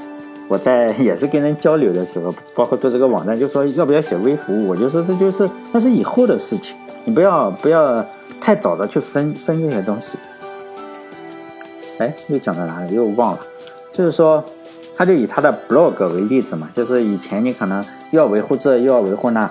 [0.47, 6.77] 我在 也是跟人交流的时候，包括做这个网站，就说要不要写微服务，我就说这就是那是以后的事情，
[7.07, 8.05] 你不要不要
[8.43, 10.19] 太早的去分分这些东西。
[11.99, 12.95] 哎，又讲到哪里？
[12.95, 13.41] 又忘了。
[13.93, 14.43] 就是说，
[14.97, 19.51] 他就以他的 blog 为例子嘛，就是以前你可能又要维护这又要维护那，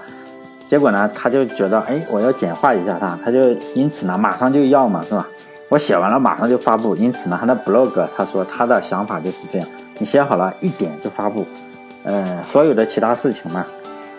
[0.67, 5.27] 结果呢，他就觉得，哎，我要简化一下它，他就因此呢，马上就要嘛，是吧？
[5.69, 9.67] 我写完了马上就发布，因此呢，他的 blog 他说他的想法就是这样，
[9.99, 11.45] 你写好了一点就发布，
[12.03, 13.65] 呃，所有的其他事情嘛，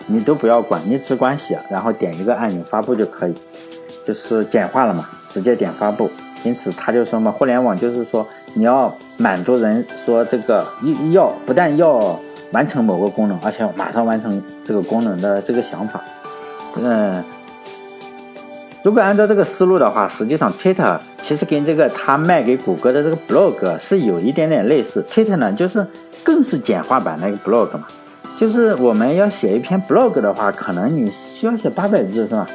[0.07, 3.35] 你都不要管，你只管写，然后点一个按钮发布就可以，
[4.07, 6.09] 就是简化了嘛，直接点发布。
[6.45, 10.67] 因此他就说嘛，互联网就是说你要满足人说这个
[11.13, 12.19] 要不但要
[12.53, 16.03] 完成某个功能，而且马上完成这个功能的这个想法。
[16.77, 17.23] 嗯，
[18.83, 25.05] 如果按照这个思路的话，实际上 Twitter 其实跟这个他卖给谷歌的这个 blog 是有一点点类似。
[25.11, 25.87] Twitter 呢，就是
[26.23, 27.87] 更是简化版的一个 blog 嘛。
[28.39, 32.49] 就是我们要写一篇 blog 的话，可能你需要写八百字是吧？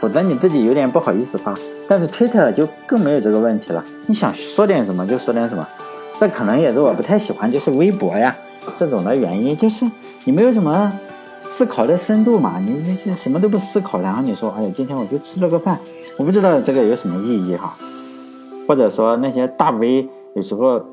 [0.00, 1.54] 否则你自己有点不好意思发。
[1.88, 5.66] 但是 Twitter 就更没有这个问题了，你想说点什么就说点什么。
[6.18, 8.34] 这可能也是我不太喜欢，就是微博呀
[8.76, 9.84] 这种的原因，就是
[10.24, 10.92] 你没有什么
[11.44, 15.78] 思考的深度嘛，你那些什么都不思考，然后你说，哎呀，今天我就吃了个饭，
[16.16, 17.74] 我不知道这个有什么意义哈。
[18.66, 20.84] 或者说那些大 V 有时候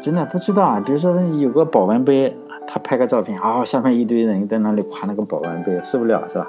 [0.00, 6.46] 真的不知道啊，比如说有个保温杯，他拍个照片，啊，下面一堆人在那里夸那个保温杯，受不了是吧？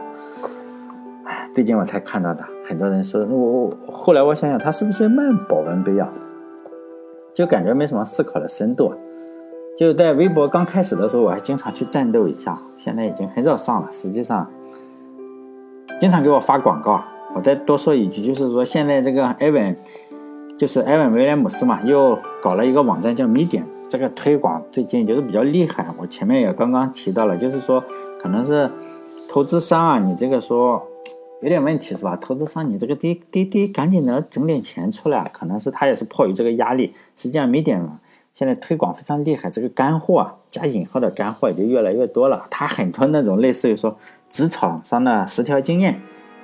[1.56, 6.12] 最近我才看到的，很多人说我我，后来我想想，他是不是卖保温杯啊？
[7.34, 8.94] 就感觉没什么思考的深度。
[9.78, 13.88] 就在微博刚开始的时候，我还经常去战斗一下，现在已经很少上了。
[13.90, 14.52] 实际上，
[15.98, 17.02] 经常给我发广告。
[17.34, 19.78] 我再多说一句，就是说现在这个艾文，
[20.58, 25.88] 就是艾文威廉姆斯嘛，又搞了一个网站叫 Medium，这个推广最近就是比较厉害。
[25.98, 27.82] 我前面也刚刚提到了，就是说
[28.22, 28.70] 可能是
[29.30, 30.86] 投资商啊，你这个说。
[31.46, 32.16] 有点问题是吧？
[32.16, 36.96] 投资商，你这个得得得赶紧的整点钱出来，可能是他也是迫于这个压力。
[37.16, 37.88] 实际上没点，
[38.34, 42.48] 现在推广非常厉害，这个干货啊加引号的干货也就越来越多了。
[42.50, 43.96] 他很多那种类似于说
[44.28, 45.96] 职场上的十条经验，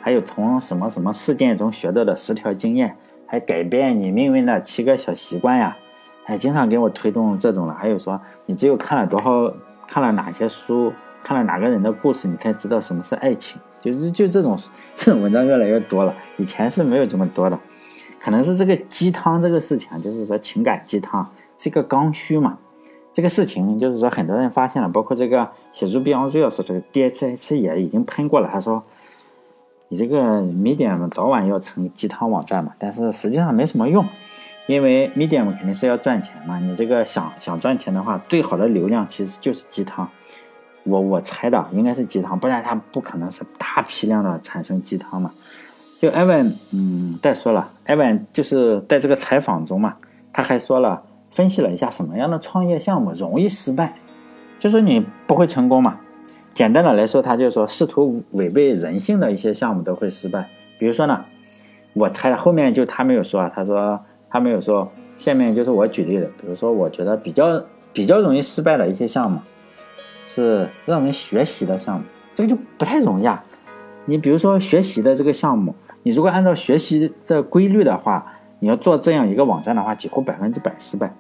[0.02, 5.76] 还有从什么什么事件中学到的十条经验，还改变你命运的七个小习惯呀，
[6.24, 7.74] 还经常给我推动这种了。
[7.74, 9.52] 还有说你只有看了多少，
[9.88, 13.60] 看了哪些书，看了哪个人的故事，你才知道什么是爱情。
[13.82, 14.58] 就是就这种
[14.96, 17.60] 这种文章越来越多了，以前是没有这么多的，
[18.20, 22.58] 可能是这个鸡汤这个事情，就是说情感鸡汤是一个刚需嘛。
[23.14, 28.82] 这个事情就是说很多人发现了，包括这个写入 B 昂瑞尔斯这个 DHH 也已经喷过了，他说
[29.90, 34.06] 你这个 Medium 早晚要成鸡汤网站嘛，但是实际上没什么用，
[34.68, 40.10] 因为 Medium 肯定是要赚钱嘛，你这个想想赚钱的话，最好的流量其实就是鸡汤。
[40.84, 45.32] 我我猜的应该是鸡汤，不然它不可能是大批量的产生鸡汤嘛。
[46.00, 49.96] 就艾文，嗯，再说了，艾文就是在这个采访中嘛，
[50.34, 53.94] 他还说了，分析了一下什么样的创业项目容易失败，
[54.60, 56.00] 就说你不会成功嘛。
[56.54, 60.50] 简单的来说，他就说试图违背人性的一些项目都会失败。
[60.80, 61.24] 比如说呢，
[61.94, 67.64] 我猜后面就他没有说啊，他说他没有说，下面就是我举例的，比如说我觉得比较
[67.94, 69.40] 比较容易失败的一些项目。
[70.34, 73.44] 是让人学习的项目，这个就不太容易啊。
[74.06, 81.14] 你比如说学习的这个项目，你如果按照学习的规律的话，你要做这样一个网站的话，几乎百分之百失败。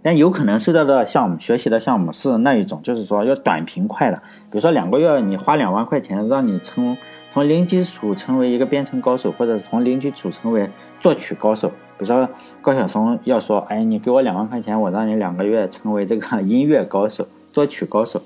[0.00, 4.16] 但有可能收到的项目，学习的项目是那一种，就是说要短平快的。
[4.50, 6.96] 比如说两个月，你花两万块钱让你从
[7.30, 11.68] 从零基础成为一个编程高手，或者从零基础成为作曲高手。
[11.68, 12.28] 比如说
[12.62, 17.26] 高晓松要说，哎，你给我两万块钱，我让你两个月成为这个音乐高手。
[17.52, 18.20] 作曲高手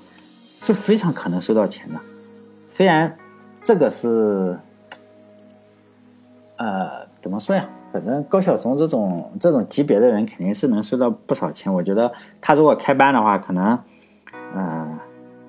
[0.61, 1.99] 是非常可能收到钱的，
[2.73, 3.15] 虽然
[3.63, 4.57] 这个是，
[6.57, 7.67] 呃，怎么说呀？
[7.91, 11.71] 反正高晓松这种这种级别的人肯定是能收到不少钱。
[11.71, 13.77] 我觉得他如果开班的话，可能，
[14.55, 14.99] 呃，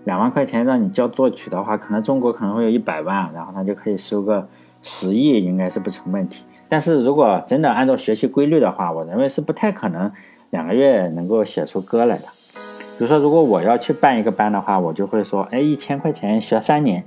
[0.04, 4.46] 两万块钱让你教作曲的话，可能中国可能会有一百万，然后他就可以收个
[4.82, 6.44] 十亿，应该是不成问题。
[6.68, 10.12] 但是如果真的按照学习规律的话，我认为是不太可能
[10.50, 12.26] 两个月能够写出歌来的。
[12.96, 17.02] 比如说，如果我要去办一个班的话，我就会说，哎，一千块钱学三年，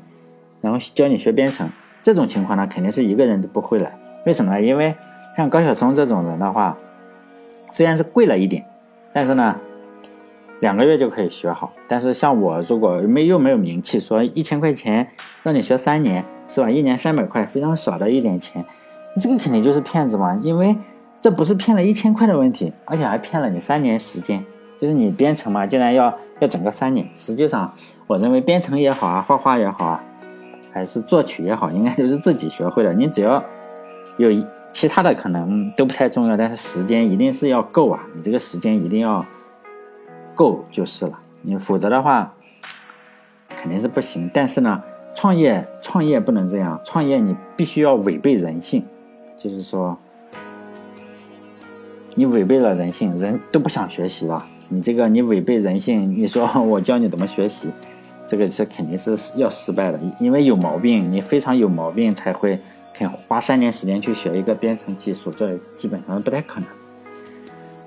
[0.59, 1.69] 然后教你学编程。
[2.03, 3.97] 这种情况呢，肯定是一个人都不会来。
[4.25, 4.61] 为什么呢？
[4.61, 4.93] 因为
[5.37, 6.77] 像高晓松这种人的话，
[7.71, 8.65] 虽然是贵了一点，
[9.13, 9.55] 但是呢，
[10.59, 11.71] 两个月就可以学好。
[11.87, 15.07] 但是像我，如果没又没有名气，说一千块钱
[15.43, 16.69] 让你学三年，是吧？
[16.69, 18.63] 一年三百块，非常少的一点钱，
[19.21, 20.37] 这个肯定就是骗子嘛。
[20.41, 20.75] 因为
[21.21, 24.43] 这不是骗了一千块的问题，而且还骗了你三年时间。
[24.79, 27.73] 就是你编程嘛，竟然要要整个三年，实际上
[28.05, 30.03] 我认为编程也好啊，画画也好啊，
[30.71, 32.93] 还是作曲也好，应该都是自己学会的。
[32.93, 33.43] 你只要
[34.17, 34.29] 有
[34.71, 39.25] 其他的可能都不太重要，但是时间一定是要够啊，你这个时间一定要
[40.35, 41.19] 够就是了。
[41.41, 42.33] 你否则的话
[43.49, 44.29] 肯定是不行。
[44.31, 44.83] 但是呢，
[45.15, 48.85] 创业创业不能这样，创业你必须要违背人性，
[49.35, 49.97] 就是说
[52.13, 54.45] 你违背了人性，人都不想学习了。
[54.69, 57.69] 你这个你违背人性，你说 我教你怎么学习，
[58.27, 62.59] 这个是肯定是要失败的，因为有毛病，你非常有毛病才会
[62.93, 66.69] 肯花三年时间去学一个编程技术，这基本上不太可能。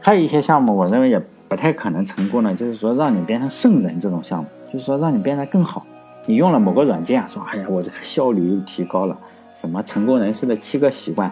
[0.00, 5.84] 还有一些项目，我认为也不太可能成功的，就是说让你变成圣人这种项目，就是说让你变得更好。
[6.24, 9.18] 你用了某个软件，说哎呀，我这个效率又提高了，
[9.54, 11.30] 什么成功人士的七个习惯，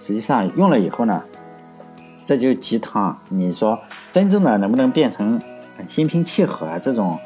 [0.00, 1.22] 实际上用了以后呢，
[2.24, 3.16] 这就鸡汤。
[3.28, 3.78] 你说
[4.10, 5.40] 真正的能不能变成
[5.88, 6.78] 心平气和啊？
[6.78, 7.18] 这种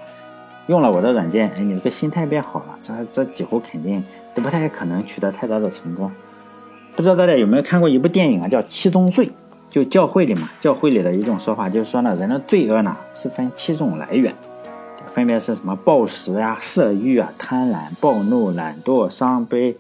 [0.67, 4.03] 用了我的软件，哎，你这个心态变好了，这这几乎肯定
[4.35, 6.11] 都不太可能取得太大的成功。
[6.95, 9.27] 不知道大家有没有看过一部电影啊，叫《七宗罪》。
[9.69, 14.33] 就教会里嘛，教会里的一种说法就是说呢，人的罪恶呢是分七种来源，
[15.13, 19.77] 分别是什么暴食啊、色欲啊、贪婪、暴怒、懒惰、伤悲、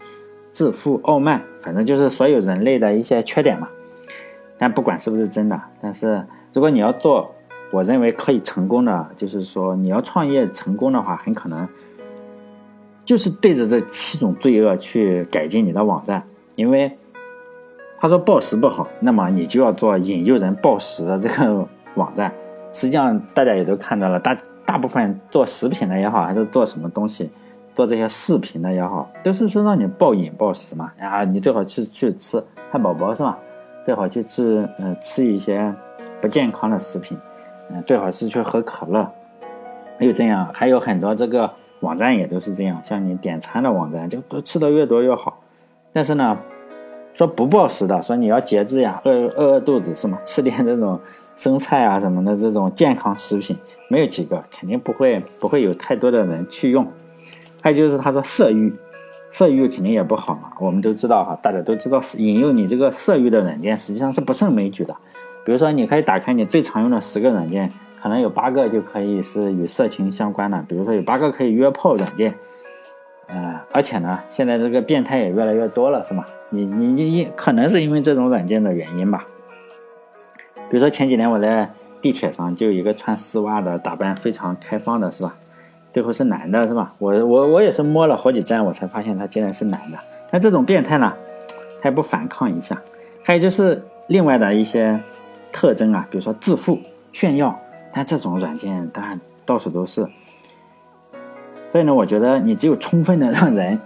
[0.52, 3.68] 自负、傲慢，反正就是所有人类的一些缺点嘛。
[4.58, 7.30] 但不管是不是真的，但是如果你要做，
[7.72, 11.68] 我认为可以成功的，就是说你要创业成功的话，很可能
[13.04, 16.22] 就是对着这七种罪恶去改进你的网站，
[16.54, 16.96] 因为。
[17.98, 22.30] 他说暴食不好，那么你就要做引诱人暴食的这个网站。
[22.70, 27.30] 实际上大家也都看到了，大大部分做食品的也好，还是做什么东西，
[27.74, 30.92] 做这些视频的也好，都是说让你暴饮暴食嘛。
[31.00, 32.40] 啊，你最好去去吃
[32.70, 33.38] 汉堡包是吧？
[33.86, 35.72] 最好去吃嗯吃一些
[36.20, 37.16] 不健康的食品，
[37.70, 39.10] 嗯，最好是去喝可乐。
[39.98, 45.38] 还有这样，还有很多这个网站也都是这样，像你点餐的网站，就都吃的越多越好。
[45.92, 46.36] 但是呢。
[47.14, 50.18] 说不暴食的，说你要节制呀，饿饿饿肚子是吗？
[50.26, 51.00] 吃点这种
[51.34, 53.56] 生菜啊什么的这种健康食品，
[53.88, 56.86] 没有几个，肯定不会不会有太多的人去用。
[57.62, 58.70] 还有就是他说色欲，
[59.36, 60.50] 色欲肯定也不好嘛。
[60.58, 64.96] 我们都知道哈，大家都知道引诱你这个色欲的软件实际上是不胜枚举的。
[65.44, 67.70] 比如说，你可以打开你最常用的十个软件，
[68.00, 70.64] 可能有八个就可以是与色情相关的。
[70.66, 72.34] 比如说有八个可以约炮软件。
[73.26, 76.24] 呃，而且呢，现在这个变态也越来越多了，是吗？
[76.48, 79.26] 你你你你可能是因为这种软件的原因吧。
[80.70, 81.70] 比如说前几年我在
[82.00, 85.36] 地铁上就有一个穿丝袜的，打扮非常开放的，是吧？
[85.96, 86.92] 最后是男的，是吧？
[86.98, 89.96] 我我我也是摸了好几站，我才发现他竟然是男的。
[90.30, 91.10] 那这种变态呢，
[91.80, 92.78] 还不反抗一下？
[93.22, 95.00] 还有就是另外的一些
[95.50, 96.78] 特征啊，比如说自负、
[97.14, 97.58] 炫耀，
[97.94, 100.06] 但这种软件当然到处都是。
[101.72, 103.80] 所以呢，我觉得你只有充分的让人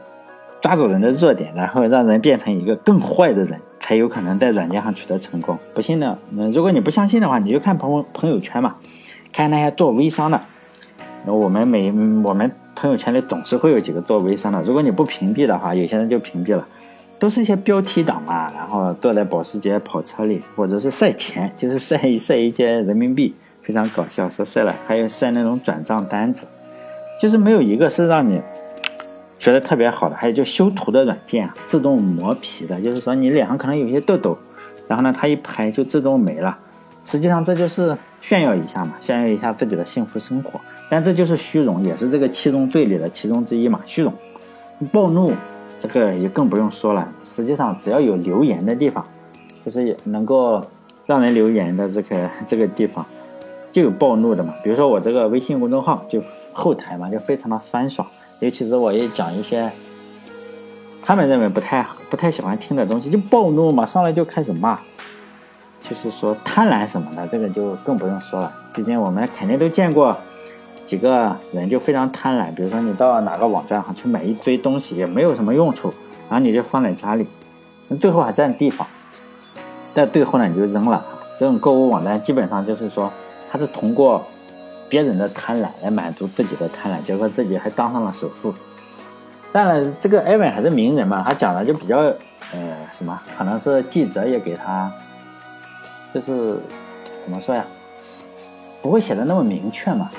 [0.61, 5.57] 抓住人的弱点，然后让人变成一个更坏的人，才有可能在软件上取得成功。
[5.73, 6.19] 不信的，
[6.53, 8.75] 如果你不相信的话，你就看朋朋友圈嘛，
[9.33, 10.43] 看那些做微商的。
[11.25, 14.61] 那我们每我们朋友圈里总是会有几个做微商的。
[14.63, 16.67] 如果你不屏蔽的话，有些人就屏蔽了，
[17.19, 24.29] 都是一些标题党嘛，然后坐在保时捷跑车里，或者是晒钱，就是晒一晒一些人民币，非常搞笑。
[24.31, 26.47] 说晒了，还有晒那种转账单子。
[27.21, 28.41] 就是没有一个是让你
[29.39, 34.39] 觉得特别好的，还有就修图的软件啊，自动磨皮的，就是说你脸上可能有些痘痘，
[34.89, 36.57] 然后呢，它一拍就自动没了。
[37.05, 40.61] 实际上这就是炫耀一下嘛，炫耀一下自己的幸福生活。
[40.89, 43.81] 但这就是虚荣，也是这个七宗罪里的其中之一嘛。
[43.87, 44.13] 虚荣、
[44.93, 45.33] 暴怒，
[45.79, 47.09] 这个也更不用说了。
[47.23, 49.07] 实际上只要有留言的地方，
[49.65, 50.65] 就是能够
[51.07, 53.07] 让人留言的这个这个地方。
[53.73, 56.21] 就有暴怒的嘛，比如说我这个微信公众号就
[56.53, 58.05] 后台嘛，就非常的酸爽。
[58.41, 59.71] 尤其是我也讲一些
[61.05, 64.81] 他们认为不太不太喜欢听的东西，就暴怒嘛，上来就开始骂，
[65.81, 68.53] 就是说贪婪什么的，这个就更不用说了。
[68.73, 70.17] 毕竟我们肯定都见过
[70.87, 75.93] 几个人就非常贪婪，比如说你到哪个网站上去买一堆东西，也没有什么用处，
[76.29, 77.27] 然后你就放在家里，
[77.89, 78.87] 那最后还占地方，
[79.93, 81.05] 但最后呢你就扔了。
[81.39, 83.11] 这种购物网站基本上就是说。
[83.53, 84.25] 他是通过
[84.89, 88.55] 别人的贪婪来满足自己的贪婪，结果自己还当上了首富。
[89.51, 91.97] 当然，这个艾文还是名人嘛，他讲的就比较
[92.53, 94.89] 呃什么，可能是记者也给他，
[96.15, 96.59] 就是
[97.25, 97.65] 怎么说呀，
[98.83, 100.11] 不会写的那么明确嘛。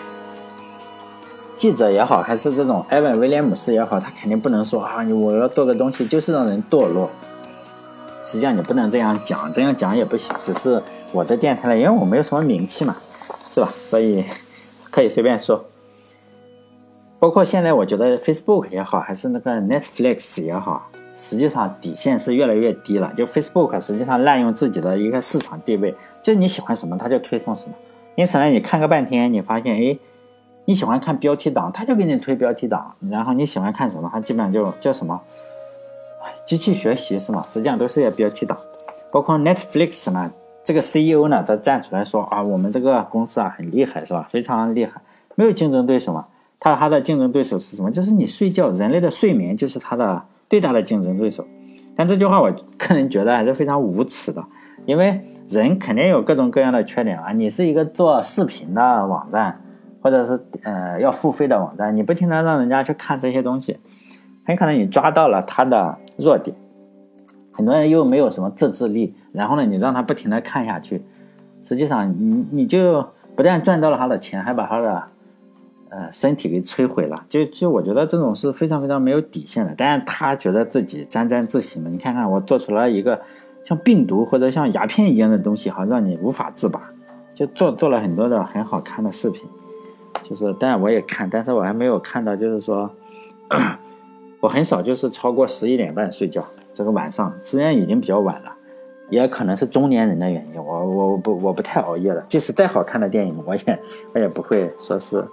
[1.57, 7.09] 记者也好，还是这种艾文威廉姆斯也好，他肯定不能说啊，我要做个东西就是让人堕落。
[8.23, 10.35] 实际上你不能这样讲，这样讲也不行。
[10.41, 12.95] 只是我在电台里，因为我没有什么名气嘛。
[13.53, 13.69] 是吧？
[13.89, 14.23] 所以
[14.89, 15.65] 可以随便说，
[17.19, 23.11] 包括现在我觉得 Facebook 也好，还是那个 Netflix 也好，实际上底线是越来越低了。
[23.15, 27.75] 就 Facebook 实际上滥用自己的一个市场地位，就是你喜欢什么，它就推送什么。
[28.15, 29.97] 因此呢，你看个半天，你发现，哎，
[30.65, 35.19] 你喜欢看标题党，它就给你推标题党；然后你喜欢看什么，它基本上就叫什么
[36.45, 37.43] 机器学习是吗？
[37.47, 38.57] 实际上都是些标题党。
[39.11, 40.31] 包括 Netflix 呢。
[40.63, 44.27] 这个 CEO 呢，他站出来说啊，我们这个公司啊很厉害，是吧？
[44.29, 45.01] 非常厉害，
[45.33, 46.27] 没有竞争对手嘛。
[46.59, 47.89] 他他的竞争对手是什么？
[47.89, 50.21] 就是你睡觉，人类的睡眠就是他的
[50.51, 51.47] 最大的竞争对手。
[51.95, 54.43] 但这句话我个人觉得还是非常无耻的，
[54.85, 57.31] 因为人肯定有各种各样的缺点啊。
[57.31, 59.61] 你是一个做视频的网站，
[60.01, 63.77] 或者是呃要付费的网站，你不停的让人家去看这些东西，
[64.45, 66.53] 很可能你抓到了他的弱点。
[67.53, 71.01] 很多人又没有什么自制力，然后呢，你让他不停的看下去，
[71.63, 75.03] 实际上你你就不但赚到了他的钱，还把他的
[75.91, 77.23] 呃身体给摧毁了。
[77.29, 79.75] 就就我觉得这种是非常非常没有底线的。
[79.77, 83.21] 但是他觉得自己沾沾自喜嘛，你看看我做出来一个
[83.63, 86.81] 像病毒或者像鸦片一样的东西，好让你无法自拔，
[87.35, 89.43] 就做做了很多的很好看的视频。
[90.23, 92.89] 就是，但我也看，但是我还没有看到，就是说，
[94.39, 96.45] 我很少就是超过十一点半睡觉。
[96.73, 98.51] 这个晚上虽然已经比较晚了，
[99.09, 102.23] 也可能是中年人的原因，我我不我不太熬夜了。
[102.29, 103.79] 即使再好看的电影，我也
[104.13, 105.25] 我也不会说是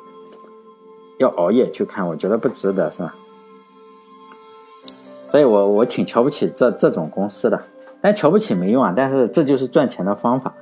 [1.18, 3.14] 要熬夜去看，我觉得不值得，是吧？
[5.30, 7.62] 所以我我挺瞧不起这这种公司的，
[8.00, 8.92] 但瞧不起没用啊。
[8.96, 10.54] 但是这就是赚钱的方法，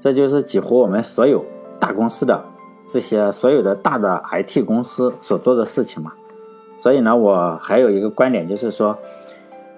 [0.00, 1.44] 这就是几乎我们所有
[1.78, 2.42] 大公司的
[2.86, 6.12] 这些所有的大的 IT 公司所做的事情嘛。
[6.80, 8.96] 所以呢，我还有一个观点就是说。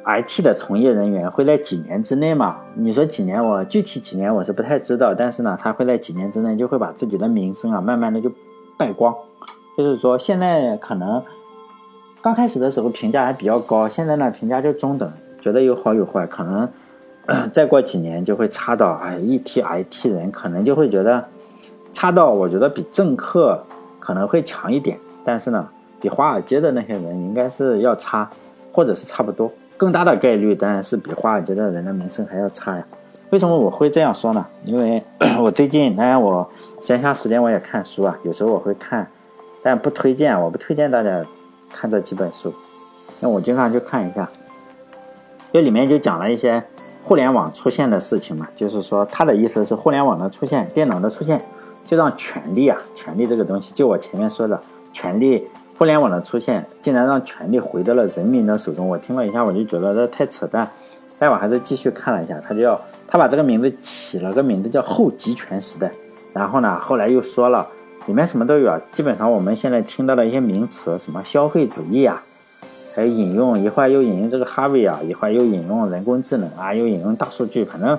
[0.09, 2.59] IT 的从业人员会在几年之内嘛？
[2.77, 3.45] 你说几年？
[3.45, 8.31] 我具体几年我是不太知道，但是呢，他会在几年之内就会把自己的名声啊，慢慢的就
[8.79, 9.13] 败光。
[9.77, 11.23] 就是说，现在可能
[12.23, 16.27] 刚开始的时候评价还比较高，现在呢评价就中等，觉得有好有坏。
[16.27, 16.69] 可能
[17.53, 21.23] 再过几年就会差到，哎，一提 IT 人可能就会觉得
[21.93, 23.63] 差到，我觉得比政客
[24.01, 25.69] 可能会强一点，但是呢，
[26.01, 28.31] 比华尔街的那些人应该是要差，
[28.73, 29.51] 或者是差不多。
[29.77, 32.87] 更大的概率当然是比华尔街的人的名声还要差呀。
[33.31, 34.47] 为什么我会这样说呢？
[34.65, 35.03] 因为
[35.39, 36.49] 我最近当然我
[36.81, 39.07] 闲暇时间我也看书啊，有时候我会看，
[39.67, 41.27] 但不推荐，我不推荐大家
[41.73, 42.55] 看这几本书。
[43.19, 44.31] 那我经常去看一下，
[45.53, 46.63] 这里面就讲了一些
[47.03, 51.45] 互联网出现的事情嘛，就是说他的意思是互联网的出现，电脑的出现，
[51.85, 54.61] 就让权力啊，权力这个东西，就我前面说的
[54.93, 55.49] 权力。
[55.77, 60.71] 互联网的出现竟然让权力回到了人民的手中，我听了一下，我就觉得这太扯淡。
[61.19, 65.91] 但我还是继续看了一下，他就要他把这个名字起了个名字叫后集权时代。
[66.33, 67.67] 然后呢，后来又说了，
[68.07, 68.81] 里面什么都有啊。
[68.91, 72.23] 基本上我们现在听到的一些名词，什么消费主义啊，
[72.95, 77.91] 还有引用一会儿又引用这个哈维啊，一会儿又引用人工智能啊，又引用大数据，反正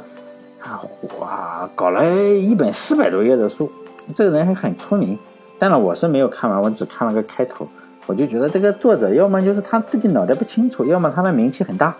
[0.62, 0.82] 啊，
[1.20, 2.04] 哇，搞了
[2.34, 3.70] 一本四百多页的书，
[4.16, 5.18] 这个人还很出名。
[5.60, 7.68] 但是我是没有看完，我只看了个开头，
[8.06, 11.96] 我就觉得这个作者要么就是他自己脑袋不清楚，要么他的名气很大，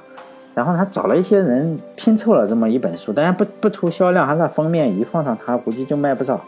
[0.54, 6.40] 然后他找了一些人拼凑了这么一本书，当然不不出销量，他的封面一放上，他估计就卖不少。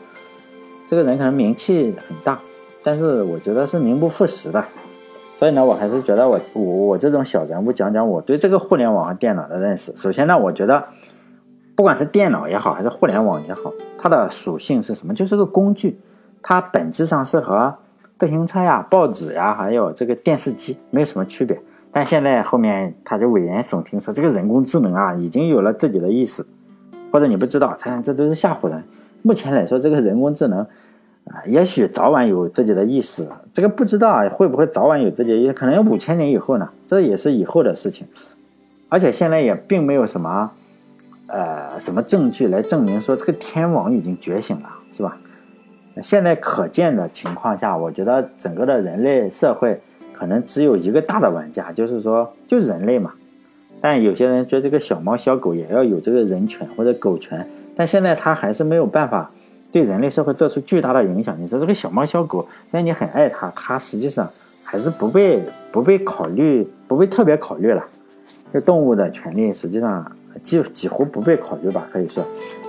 [0.89, 2.39] 这个人可能名气很大，
[2.83, 4.65] 但是我觉得是名不副实的，
[5.37, 9.95] 所以呢，我还是觉得我我我这种小人物讲讲我对这个互联网和电脑的认识。
[9.95, 10.83] 首先呢，我觉得
[11.75, 15.13] 不管是电脑也好，还是互联网也好，它的属性是什么？
[15.13, 15.99] 就是个工具。
[16.41, 17.75] 它本质上是和
[18.17, 21.61] 自行车呀、报纸呀，还有这个电视机没有什么区别。
[21.91, 26.43] 但现在后面他就危言耸听说这个人工智能啊已经有了自己的意识，
[27.11, 28.83] 或者你不知道，他这都是吓唬人。
[29.21, 30.59] 目前来说，这个人工智能
[31.25, 38.07] 啊，也许早晚有自己的意识，这个不知道会不会早晚有自己，也可能五千年以后呢，这也是以后的事情。
[38.89, 40.51] 而且现在也并没有什么
[41.27, 45.17] 呃什么证据来证明说这个天网已经觉醒了，是吧？
[46.01, 49.79] 现在可见的情况下，我觉得整个的人类社会
[50.13, 53.11] 可能只有一个大的玩家，就是说就人类嘛。
[53.81, 57.45] 但有些人说这个小猫小狗也要有这个人权或者狗权，
[57.79, 59.31] 但现在它还是没有办法
[59.71, 61.33] 对人类社会做出巨大的影响。
[61.39, 64.29] 你说这个小猫小狗，那你很爱它，它实际上
[64.65, 67.81] 还是不被不被考虑，不被特别考虑了。
[68.51, 70.05] 这动物的权利实际上
[70.41, 72.21] 几几乎不被考虑吧，可以说。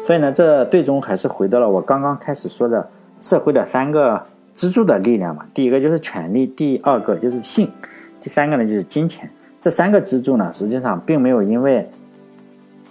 [0.04, 2.88] 所以呢，这最终还是回到了我刚刚开始说的。
[3.20, 4.18] 社会的三个
[4.56, 7.70] 支柱的力量嘛，第一个就是权利，第二个就是性，
[8.18, 9.28] 第三个呢就是金钱。
[9.61, 11.86] 这三个支柱呢，实际上并没有因为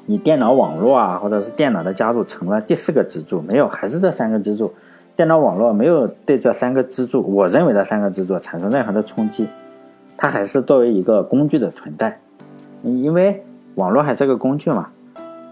[0.10, 4.74] 你电脑网络啊，或者是电脑的加入成了第四个支柱，没有，还是这三个支柱。
[5.16, 9.48] 电脑网络没有对这三个支柱，我认为的三个支柱产生任何的冲击，
[10.18, 12.20] 它还是作为一个工具的存在，
[12.82, 13.44] 因为
[13.76, 14.88] 网络还是个工具嘛。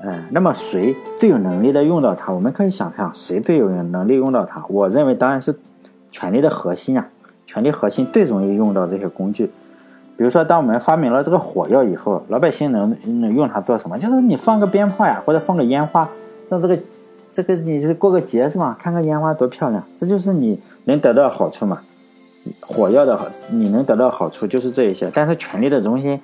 [0.01, 2.34] 嗯，那么谁最有能力的用到它？
[2.34, 4.66] 我们可以想象，谁最有能力用到它？
[4.70, 5.55] 我认为当然是
[6.10, 7.08] 权力的核心啊，
[7.45, 9.51] 权力核心最容易用到这些工具。
[10.18, 13.99] 比如说，当我们发明了这个火药以后，老百姓能能用它做什么？
[13.99, 16.09] 就是你放个鞭炮呀，或者放个烟花，
[16.49, 16.80] 让这个
[17.32, 18.76] 这个你过个节是吧？
[18.80, 21.80] 看看烟花多漂亮，这就是你能得到好处嘛。
[22.61, 26.20] 火药的你能得到好处就是这一些，但是权力的中心。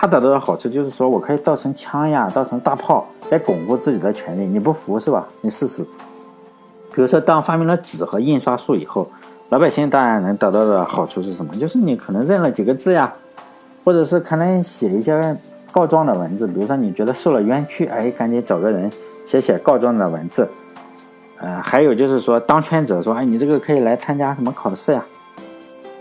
[0.00, 4.46] 他得到的好处就是说我可以造成枪呀，造成大炮来巩固自己的权利。
[4.46, 5.26] 你不服是吧？
[5.40, 5.82] 你试试。
[6.94, 9.10] 比如说，当发明了纸和印刷术以后，
[9.50, 11.54] 老百姓当然能得到的好处是什么？
[11.56, 13.10] 就是你可能认了几个字呀，
[13.82, 15.34] 或者是可能写一些
[15.72, 16.46] 告状的文字。
[16.46, 18.90] 比如说，你觉得受了冤屈，哎，赶紧找个人
[19.24, 20.46] 写写告状的文字。
[21.38, 25.02] 呃，还有就是说，当权者说，哎，你这个可以来参加什么考试呀？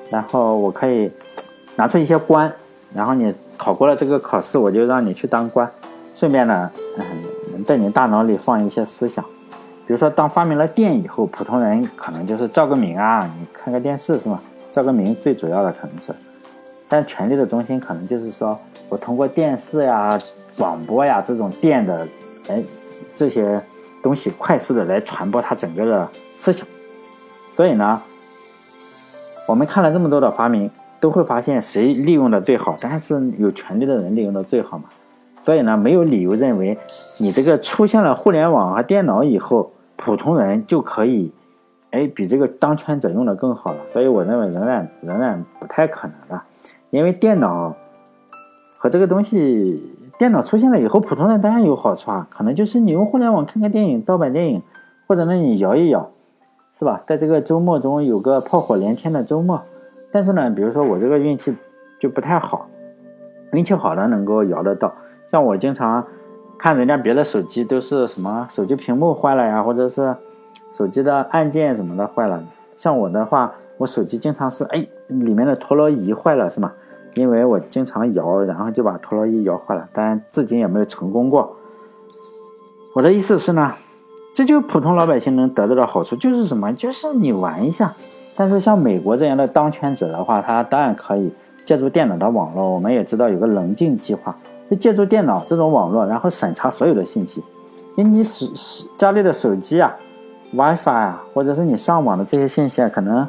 [0.09, 1.09] 然后我可以
[1.77, 2.51] 拿出一些官，
[2.93, 5.69] 然后你考过了这个考试，我就让你去当官。
[6.15, 9.23] 顺便呢，嗯，在你大脑里放一些思想。
[9.87, 14.39] 比如说，当发明了电以后，普通人可能就是照个明啊，你看个电视是吧？
[14.71, 16.13] 照个明最主要的可能是，
[16.87, 18.59] 但权力的中心可能就是说
[18.89, 20.19] 我通过电视呀、
[20.55, 22.07] 广播呀这种电的，
[22.49, 22.61] 哎，
[23.15, 23.59] 这些。
[24.03, 26.07] 东西快速的来传播它整个的
[26.37, 26.65] 思想，
[27.57, 27.99] 所以呢，
[29.45, 30.69] 我们看了这么多的发明，
[31.01, 34.85] 都会发现谁利用的最好，当然是有权利的人利用的最好嘛。
[35.43, 36.77] 所以呢，没有理由认为
[37.17, 41.33] 你这个出现了互联网和电脑以后，普通人就可以，
[41.91, 43.79] 哎，比这个当权者用的更好了。
[43.91, 46.41] 所以我认为仍然仍然不太可能的，
[46.91, 47.75] 因为电脑
[48.77, 49.93] 和这个东西。
[50.17, 54.63] 电脑出现了以后，普通人当然有好处啊，可能就是你用互联网看看电影，盗版电影，
[55.05, 56.09] 或者呢你摇一摇，
[56.73, 57.03] 是吧？
[57.05, 59.61] 在这个周末中有个炮火连天的周末。
[60.11, 61.55] 但是呢，比如说我这个运气
[61.99, 62.67] 就不太好，
[63.51, 64.91] 运气好的能够摇得到。
[65.31, 66.03] 像我经常
[66.57, 70.15] 看人家别的手机都是什么手机屏幕坏了呀，或者是
[70.73, 72.43] 手机的按键什么的坏了。
[72.75, 76.71] 像我的话，我手机经常是哎里面的陀螺仪坏了，是吗？
[77.15, 81.55] 因为我经常摇，然后就把陀螺仪摇坏了，但至今也没有成功过。
[82.93, 83.73] 我的意思是呢，
[84.35, 86.71] 这就是普通老百姓能得到的好处就是什么？
[86.73, 87.93] 就是你玩一下。
[88.35, 91.33] 但是像美国这样的当权者的话，他当然可以
[91.65, 92.69] 借助电脑的网络。
[92.69, 94.37] 我们也知道有个棱镜计划，
[94.69, 97.43] 就借助电脑这种网络，然后审查所有的信息。
[97.95, 99.95] 因为你手手家里的手机啊、
[100.53, 103.27] WiFi 啊，或者是你上网的这些信息啊，可能。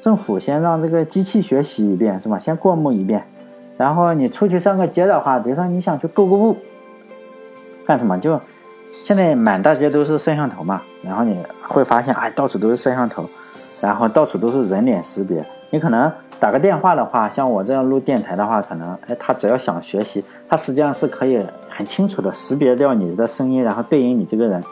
[0.00, 2.38] 政府先让这个机器学习一遍，是吧？
[2.38, 3.22] 先过目一遍，
[3.76, 6.56] 然后你出去上个街的话，比如说你想去购个物，
[7.84, 8.18] 干什么？
[8.18, 8.40] 就
[9.04, 11.36] 现在满大街都是摄像头嘛，然后你
[11.68, 13.26] 会发现，哎，到处都是摄像头，
[13.82, 15.44] 然后到处都是人脸识别。
[15.70, 24.62] 你可能打个电话的话，像我这样录电台的话，可能，哎，他只要想学习，他实际上是可以很清楚的识别掉你的声音，然后对应你这个人，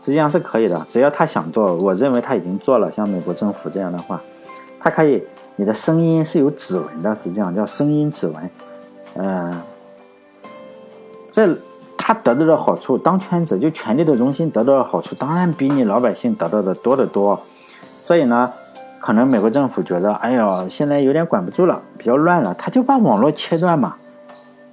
[0.00, 0.86] 实际上是可以的。
[0.88, 2.90] 只要他想做，我认为他已经做了。
[2.90, 4.20] 像美国政府这样的话。
[4.86, 5.24] 它可以，
[5.56, 8.50] 你的声音是有指纹的，实际上叫声音指纹。
[9.14, 9.50] 嗯，
[11.32, 11.56] 这
[11.96, 17.40] 他得到的好处，当权者就权力的中心得到的好处，当然比你老百姓得到的多得多。
[18.04, 18.52] 所以呢，
[19.04, 23.96] 可能美国政府觉得，哎呦，现在有点管不住了，比较乱了，他就把网络切断嘛。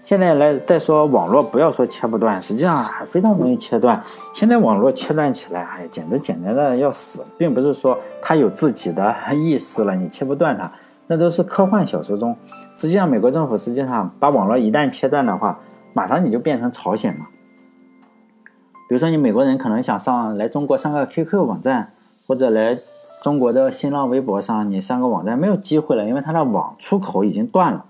[0.05, 4.01] 现在来再说网络，不要说切不断，实际上还非常容易切断。
[4.33, 10.71] 现在网络切断起来，哎，简直简单的要死，并不是说它有自己的意识了，你切不断它，
[11.07, 12.33] 那都是科幻小说中。
[12.77, 15.59] 实际上，美国政府实际上把网络一旦切断的话，
[15.91, 17.27] 马上你就变成朝鲜嘛。
[18.87, 21.91] 比如说，你美国人可能想上来中国上个 QQ 网站，
[22.25, 22.77] 或者来
[23.21, 27.85] 中国的新浪微博上你上个网站，没有机会了，因为它的网出口已经断了。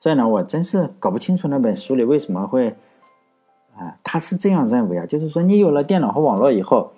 [0.00, 2.74] 所以呢，我真是搞不清楚那本书里为什么会，
[3.76, 6.92] 啊，他是这样认为啊，就是说你有了电脑和网络以后，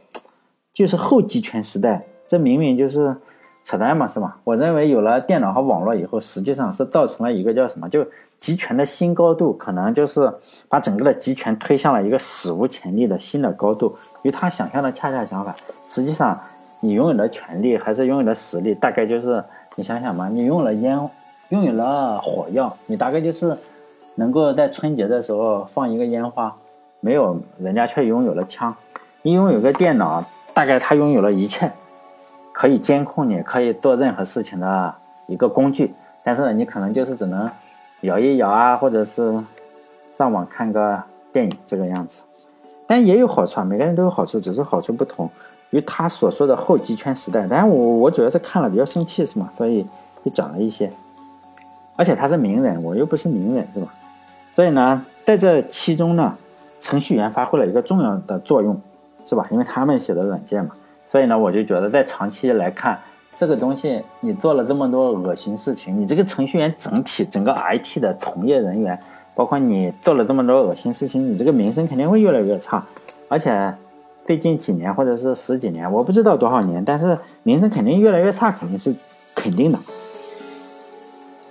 [0.73, 3.17] 就是后集权时代，这明明就是
[3.65, 4.39] 扯淡嘛，是吧？
[4.45, 8.07] 我认为有了电脑和网络以后，实际上是造成了一个叫什么，就
[8.39, 10.33] 集权的新高度，可能就是
[10.69, 15.53] 把整个的集权推向了一个史无前例的新的高度，与他想象的恰恰相反。
[15.89, 16.39] 实际上，
[16.85, 19.43] 你拥有的权利还是拥有的实力，大概就是
[19.77, 20.99] 你想想嘛，你拥有了烟。
[21.49, 23.55] 拥有了火药，你大概就是
[24.15, 26.51] 能够在春节的时候放一个烟花，
[27.01, 28.75] 没有人家却拥有了枪。
[29.21, 30.25] 你拥有个电脑，
[30.55, 31.71] 大概他拥有了一切，
[32.53, 34.95] 可以监控你，可以做任何事情的
[35.27, 35.93] 一个工具。
[36.25, 37.51] 但是你可能就是只能
[38.01, 39.39] 摇一摇啊，或者是
[40.15, 41.03] 上网看个
[41.35, 42.23] 电影这个样子。
[42.87, 45.29] 但也有好处啊，每个人都有好处，只是好处不同。
[45.73, 49.51] 与他所说的后极权时代，当然我我主要是看了比较生气是吗？
[49.59, 49.85] 所以
[50.25, 50.91] 就讲了一些。
[51.97, 53.93] 而且他是名人，我又不是名人，是吧？
[54.55, 56.35] 所以呢，在这其中呢，
[56.81, 58.81] 程序员发挥了一个重要的作用，
[59.27, 59.47] 是吧？
[59.51, 60.73] 因为他们写的软件嘛。
[61.11, 62.99] 所以呢，我就觉得在长期来看，
[63.35, 68.99] 这个东西你做了这么多恶心事情，你这个程序员整体整个 IT 的从业人员，
[69.35, 72.83] 包括你做了这么多恶心事情，你这个名声肯定会越来越差。
[73.29, 73.75] 而且
[74.25, 78.95] 最近几年或者是十几年，我不知道多少年，但是名声肯定越来越差，肯定是
[79.35, 79.79] 肯定的。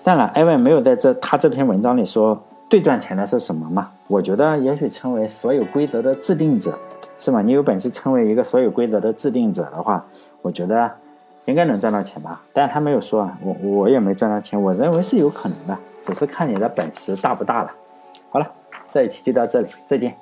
[0.04, 3.92] 当然，艾文没有在这他这篇文章里说最赚钱的是什么嘛？
[4.08, 6.74] 我觉得也许成为所有规则的制定者，
[7.20, 7.42] 是吧？
[7.42, 10.04] 你有本事成为一个所有规则的制定者的话，
[10.42, 10.90] 我觉得
[11.46, 12.42] 应该能赚到钱吧。
[12.54, 17.72] 但是他没有说啊，我我也没赚到钱，我认为是有可能的，只是看你的本事大不大了。
[18.30, 18.48] 好了，
[18.90, 20.16] 这一期就到这里，再见。